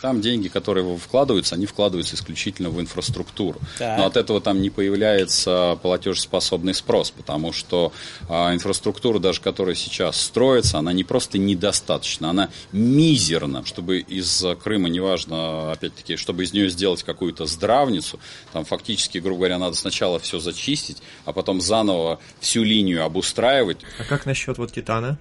Там 0.00 0.20
деньги, 0.20 0.48
которые 0.48 0.96
вкладываются, 0.96 1.56
они 1.56 1.66
вкладываются 1.66 2.14
исключительно 2.14 2.70
в 2.70 2.80
инфраструктуру. 2.80 3.60
Так. 3.78 3.98
Но 3.98 4.06
от 4.06 4.16
этого 4.16 4.40
там 4.40 4.62
не 4.62 4.70
появляется 4.70 5.78
платежеспособный 5.82 6.74
спрос, 6.74 7.10
потому 7.10 7.52
что 7.52 7.92
а, 8.28 8.54
инфраструктура, 8.54 9.18
даже 9.18 9.40
которая 9.40 9.74
сейчас 9.74 10.20
строится, 10.20 10.78
она 10.78 10.92
не 10.92 11.04
просто 11.04 11.38
недостаточна, 11.38 12.30
она 12.30 12.50
мизерна. 12.72 13.64
Чтобы 13.64 13.98
из 13.98 14.44
Крыма, 14.62 14.88
неважно, 14.88 15.72
опять-таки, 15.72 16.16
чтобы 16.16 16.44
из 16.44 16.52
нее 16.52 16.70
сделать 16.70 17.02
какую-то 17.02 17.46
здравницу, 17.46 18.20
там 18.52 18.64
фактически, 18.64 19.18
грубо 19.18 19.38
говоря, 19.38 19.58
надо 19.58 19.74
сначала 19.76 20.18
все 20.20 20.38
зачистить, 20.38 20.98
а 21.24 21.32
потом 21.32 21.60
заново 21.60 22.20
всю 22.40 22.62
линию 22.62 23.04
обустраивать. 23.04 23.78
А 23.98 24.04
как 24.04 24.26
насчет 24.26 24.58
вот 24.58 24.72
Титана? 24.72 25.18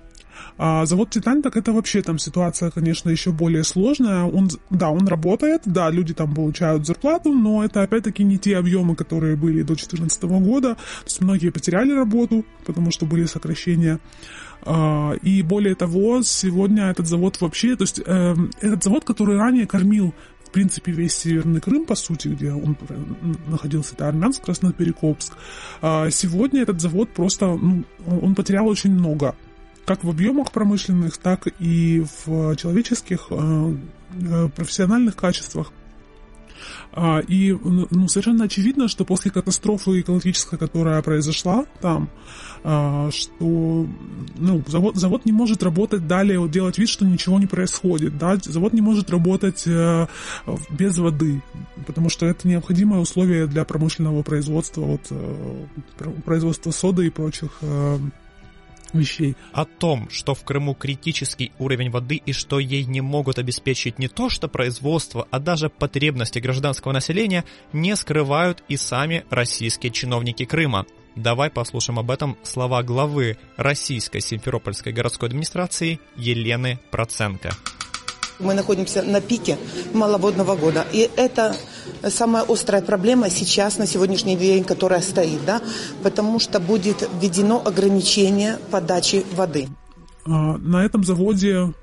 А 0.57 0.85
завод 0.85 1.09
«Титан», 1.09 1.41
так 1.41 1.55
это 1.57 1.71
вообще 1.71 2.01
там 2.01 2.17
ситуация, 2.17 2.71
конечно, 2.71 3.09
еще 3.09 3.31
более 3.31 3.63
сложная. 3.63 4.23
Он, 4.23 4.49
да, 4.69 4.89
он 4.89 5.07
работает, 5.07 5.61
да, 5.65 5.89
люди 5.89 6.13
там 6.13 6.33
получают 6.33 6.85
зарплату, 6.85 7.31
но 7.31 7.63
это 7.63 7.83
опять-таки 7.83 8.23
не 8.23 8.37
те 8.37 8.57
объемы, 8.57 8.95
которые 8.95 9.35
были 9.35 9.61
до 9.61 9.75
2014 9.75 10.23
года. 10.23 10.75
То 10.75 11.05
есть 11.05 11.21
многие 11.21 11.49
потеряли 11.49 11.91
работу, 11.91 12.45
потому 12.65 12.91
что 12.91 13.05
были 13.05 13.25
сокращения. 13.25 13.99
А, 14.63 15.13
и 15.21 15.41
более 15.43 15.75
того, 15.75 16.21
сегодня 16.23 16.85
этот 16.85 17.07
завод 17.07 17.39
вообще, 17.39 17.75
то 17.75 17.83
есть 17.83 18.01
э, 18.03 18.35
этот 18.59 18.83
завод, 18.83 19.05
который 19.05 19.37
ранее 19.37 19.67
кормил 19.67 20.13
в 20.47 20.51
принципе, 20.51 20.93
весь 20.93 21.13
Северный 21.13 21.59
Крым, 21.59 21.85
по 21.85 21.93
сути, 21.95 22.29
где 22.29 22.53
он 22.53 22.77
находился, 23.47 23.93
это 23.93 24.07
Армянск, 24.07 24.45
Красноперекопск. 24.45 25.33
А 25.81 26.09
сегодня 26.09 26.61
этот 26.61 26.79
завод 26.79 27.09
просто, 27.09 27.47
ну, 27.47 27.83
он 28.05 28.33
потерял 28.33 28.65
очень 28.65 28.93
много 28.93 29.35
как 29.87 30.03
в 30.03 30.09
объемах 30.09 30.51
промышленных, 30.51 31.17
так 31.17 31.47
и 31.59 32.05
в 32.25 32.57
человеческих 32.57 33.27
э, 33.29 33.75
э, 34.11 34.49
профессиональных 34.49 35.15
качествах. 35.15 35.71
А, 36.91 37.19
и 37.19 37.53
ну, 37.53 38.07
совершенно 38.09 38.45
очевидно, 38.45 38.89
что 38.89 39.05
после 39.05 39.31
катастрофы 39.31 40.01
экологической, 40.01 40.57
которая 40.57 41.01
произошла 41.01 41.65
там, 41.79 42.09
а, 42.65 43.09
что 43.11 43.87
ну, 44.35 44.63
завод, 44.67 44.97
завод 44.97 45.23
не 45.23 45.31
может 45.31 45.63
работать 45.63 46.05
далее, 46.05 46.45
делать 46.49 46.77
вид, 46.77 46.89
что 46.89 47.05
ничего 47.05 47.39
не 47.39 47.47
происходит. 47.47 48.17
Да? 48.17 48.35
Завод 48.43 48.73
не 48.73 48.81
может 48.81 49.09
работать 49.09 49.63
э, 49.65 50.07
без 50.69 50.97
воды, 50.97 51.41
потому 51.85 52.09
что 52.09 52.25
это 52.25 52.45
необходимое 52.45 52.99
условие 52.99 53.47
для 53.47 53.63
промышленного 53.63 54.21
производства, 54.23 54.81
вот, 54.81 55.01
производства 56.25 56.71
соды 56.71 57.07
и 57.07 57.09
прочих 57.09 57.61
вещей. 58.93 59.35
О 59.53 59.65
том, 59.65 60.09
что 60.09 60.33
в 60.33 60.43
Крыму 60.43 60.73
критический 60.73 61.51
уровень 61.59 61.89
воды 61.89 62.21
и 62.25 62.33
что 62.33 62.59
ей 62.59 62.85
не 62.85 63.01
могут 63.01 63.39
обеспечить 63.39 63.99
не 63.99 64.07
то 64.07 64.29
что 64.29 64.47
производство, 64.47 65.27
а 65.31 65.39
даже 65.39 65.69
потребности 65.69 66.39
гражданского 66.39 66.91
населения, 66.91 67.43
не 67.73 67.95
скрывают 67.95 68.63
и 68.67 68.77
сами 68.77 69.25
российские 69.29 69.91
чиновники 69.91 70.45
Крыма. 70.45 70.85
Давай 71.15 71.49
послушаем 71.49 71.97
об 71.97 72.11
этом 72.11 72.37
слова 72.43 72.83
главы 72.83 73.37
Российской 73.55 74.19
Симферопольской 74.19 74.93
городской 74.93 75.29
администрации 75.29 75.99
Елены 76.15 76.79
Проценко. 76.91 77.51
Мы 78.39 78.53
находимся 78.53 79.01
на 79.01 79.19
пике 79.19 79.57
маловодного 79.93 80.55
года. 80.55 80.85
И 80.93 81.09
это 81.17 81.55
самая 82.09 82.43
острая 82.43 82.81
проблема 82.81 83.29
сейчас, 83.29 83.77
на 83.77 83.87
сегодняшний 83.87 84.35
день, 84.35 84.63
которая 84.63 85.01
стоит, 85.01 85.39
да, 85.45 85.61
потому 86.03 86.39
что 86.39 86.59
будет 86.59 87.07
введено 87.21 87.61
ограничение 87.63 88.57
подачи 88.71 89.25
воды. 89.35 89.67
А, 90.25 90.57
на 90.57 90.83
этом 90.83 91.03
заводе 91.03 91.73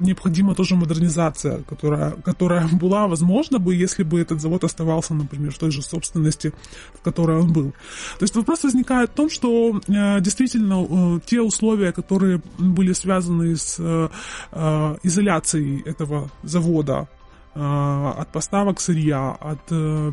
необходима 0.00 0.54
тоже 0.54 0.74
модернизация, 0.74 1.62
которая, 1.62 2.10
которая 2.10 2.68
была 2.68 3.06
возможна 3.06 3.58
бы, 3.58 3.74
если 3.74 4.02
бы 4.02 4.20
этот 4.20 4.40
завод 4.40 4.64
оставался, 4.64 5.14
например, 5.14 5.52
в 5.52 5.58
той 5.58 5.70
же 5.70 5.82
собственности, 5.82 6.52
в 6.94 7.00
которой 7.02 7.38
он 7.38 7.52
был. 7.52 7.72
То 8.18 8.22
есть 8.22 8.34
вопрос 8.36 8.64
возникает 8.64 9.10
в 9.10 9.14
том, 9.14 9.30
что 9.30 9.80
э, 9.88 10.20
действительно 10.20 10.84
э, 10.84 11.20
те 11.26 11.40
условия, 11.40 11.92
которые 11.92 12.42
были 12.58 12.92
связаны 12.92 13.56
с 13.56 13.76
э, 13.78 14.08
э 14.52 14.96
изоляцией 15.02 15.82
этого 15.82 16.30
завода 16.42 17.08
от 17.54 18.32
поставок 18.32 18.80
сырья, 18.80 19.30
от 19.30 19.60
э, 19.70 20.12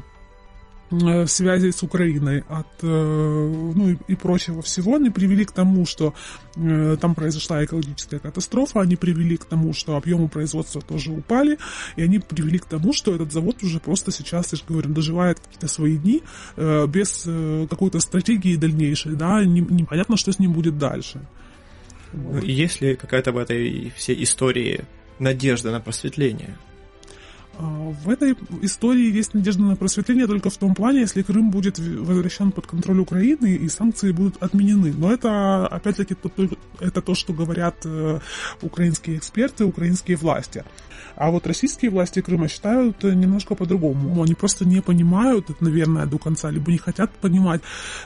Э, 0.92 1.26
связи 1.26 1.72
с 1.72 1.84
Украиной 1.84 2.44
от, 2.50 2.68
э, 2.82 2.86
ну 2.86 3.92
и, 3.92 3.98
и 4.10 4.16
прочего 4.16 4.62
всего, 4.62 4.96
они 4.96 5.10
привели 5.10 5.46
к 5.46 5.52
тому, 5.54 5.86
что 5.86 6.14
э, 6.58 6.98
там 7.00 7.16
произошла 7.16 7.64
экологическая 7.64 8.20
катастрофа, 8.20 8.82
они 8.82 8.98
привели 8.98 9.38
к 9.38 9.46
тому, 9.46 9.72
что 9.74 9.96
объемы 9.96 10.28
производства 10.28 10.82
тоже 10.82 11.12
упали, 11.12 11.58
и 11.96 12.04
они 12.04 12.20
привели 12.20 12.60
к 12.60 12.66
тому, 12.66 12.92
что 12.92 13.16
этот 13.16 13.32
завод 13.32 13.64
уже 13.64 13.80
просто 13.80 14.12
сейчас, 14.12 14.52
я 14.52 14.58
же 14.58 14.66
говорю, 14.68 14.90
доживает 14.90 15.40
какие-то 15.40 15.70
свои 15.70 15.98
дни 15.98 16.24
без 16.58 17.24
какой-то 17.70 18.00
стратегии 18.02 18.58
дальнейшей, 18.58 19.16
да, 19.16 19.44
непонятно, 19.46 20.18
что 20.18 20.34
с 20.34 20.40
ним 20.40 20.52
будет 20.52 20.78
дальше. 20.78 21.22
Вот. 22.12 22.44
Есть 22.44 22.82
ли 22.82 22.96
какая-то 22.96 23.32
в 23.32 23.38
этой 23.38 23.94
всей 23.96 24.22
истории 24.24 24.84
надежда 25.20 25.72
на 25.72 25.80
просветление? 25.80 26.58
А, 27.58 27.64
в 27.64 28.10
этой 28.10 28.36
истории 28.62 29.12
есть 29.12 29.34
надежда 29.34 29.64
на 29.64 29.76
просветление 29.76 30.28
только 30.28 30.50
в 30.50 30.58
том 30.58 30.74
плане, 30.74 31.02
если 31.02 31.22
Крым 31.22 31.52
будет 31.52 31.80
возвращен 31.80 32.52
под 32.52 32.68
контроль 32.68 33.00
Украины 33.00 33.56
и 33.56 33.68
санкции 33.70 34.12
будут 34.12 34.42
отменены. 34.42 34.94
Но 34.94 35.12
это, 35.12 35.68
опять-таки, 35.68 36.16
это 36.80 37.02
то, 37.02 37.16
что 37.16 37.34
говорят 37.34 37.76
э, 37.86 38.20
украинские 38.62 39.18
эксперты, 39.18 39.66
украинские 39.66 40.18
власти. 40.18 40.64
А 41.16 41.30
вот 41.30 41.46
российские 41.46 41.92
власти 41.92 42.22
Крыма 42.22 42.48
считают 42.48 43.04
немножко 43.04 43.56
по-другому. 43.56 44.24
Они 44.24 44.34
просто 44.34 44.66
не 44.66 44.82
понимают, 44.82 45.62
наверное, 45.62 46.06
до 46.06 46.18
конца, 46.18 46.50
либо 46.50 46.72
не 46.72 46.78
хотят 46.78 47.12
понимать, 47.12 47.62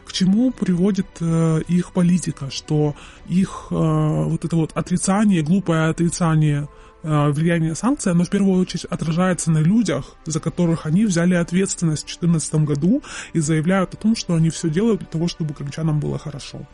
к 0.06 0.12
чему 0.12 0.52
приводит 0.52 1.08
э, 1.20 1.62
их 1.68 1.94
политика, 1.94 2.50
что 2.50 2.96
их 3.28 3.68
э, 3.70 3.76
вот 3.76 4.44
это 4.44 4.56
вот 4.56 4.72
отрицание, 4.74 5.44
глупое 5.44 5.90
отрицание 5.90 6.64
Э, 6.64 6.85
влияние 7.06 7.76
санкций, 7.76 8.12
оно 8.12 8.24
в 8.24 8.30
первую 8.30 8.62
очередь 8.62 8.86
отражается 8.86 9.52
на 9.52 9.60
людях, 9.60 10.16
за 10.26 10.40
которых 10.40 10.86
они 10.86 11.06
взяли 11.06 11.36
ответственность 11.36 12.04
в 12.04 12.20
2014 12.20 12.56
году 12.56 13.04
и 13.34 13.40
заявляют 13.40 13.94
о 13.94 13.98
том, 13.98 14.16
что 14.16 14.34
они 14.36 14.50
все 14.50 14.70
делают 14.70 15.00
для 15.00 15.10
того, 15.10 15.28
чтобы 15.28 15.54
крымчанам 15.54 16.00
было 16.00 16.18
хорошо. 16.18 16.66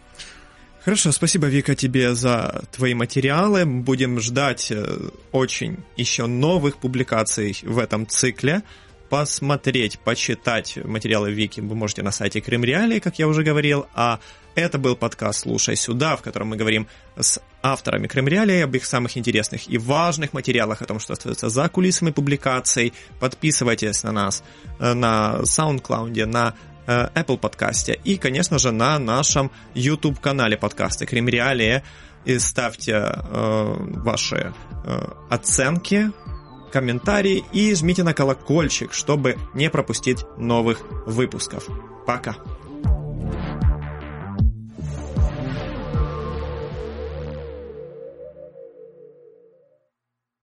Хорошо, 0.84 1.12
спасибо, 1.12 1.46
Вика, 1.46 1.76
тебе 1.76 2.16
за 2.16 2.64
твои 2.72 2.96
материалы. 2.96 3.66
Будем 3.66 4.20
ждать 4.20 4.72
э, 4.72 5.10
очень 5.32 5.78
еще 5.96 6.26
новых 6.26 6.78
публикаций 6.78 7.56
в 7.64 7.78
этом 7.78 8.08
цикле. 8.08 8.64
Посмотреть, 9.12 10.00
почитать 10.00 10.78
материалы 10.86 11.34
Вики 11.34 11.60
вы 11.60 11.76
можете 11.76 12.02
на 12.02 12.12
сайте 12.12 12.40
Крым 12.40 12.64
Реалии, 12.64 13.00
как 13.00 13.20
я 13.20 13.28
уже 13.28 13.44
говорил, 13.44 13.86
а 13.94 14.22
это 14.56 14.78
был 14.78 14.96
подкаст 14.96 15.42
«Слушай 15.42 15.76
сюда», 15.76 16.16
в 16.16 16.22
котором 16.22 16.48
мы 16.48 16.56
говорим 16.56 16.88
с 17.20 17.42
авторами 17.62 18.08
Кремреалии 18.08 18.62
об 18.62 18.74
их 18.74 18.86
самых 18.86 19.18
интересных 19.18 19.70
и 19.70 19.78
важных 19.78 20.32
материалах, 20.32 20.82
о 20.82 20.86
том, 20.86 21.02
что 21.02 21.12
остается 21.12 21.50
за 21.50 21.68
кулисами 21.68 22.12
публикаций. 22.12 22.94
Подписывайтесь 23.20 24.02
на 24.04 24.14
нас 24.14 24.46
э, 24.80 24.94
на 24.94 25.40
SoundCloud, 25.42 26.26
на 26.28 26.54
э, 26.88 27.10
Apple 27.14 27.38
подкасте 27.38 28.00
и, 28.06 28.16
конечно 28.16 28.60
же, 28.60 28.72
на 28.72 28.98
нашем 28.98 29.52
YouTube-канале 29.74 30.56
подкаста 30.56 31.06
Кремреалия. 31.06 31.84
И 32.24 32.40
ставьте 32.40 32.94
э, 32.94 33.76
ваши 33.78 34.54
э, 34.86 35.08
оценки, 35.30 36.12
комментарии 36.72 37.44
и 37.52 37.74
жмите 37.76 38.04
на 38.04 38.14
колокольчик, 38.14 38.94
чтобы 38.94 39.38
не 39.54 39.70
пропустить 39.70 40.26
новых 40.38 40.82
выпусков. 41.06 41.68
Пока! 42.06 42.38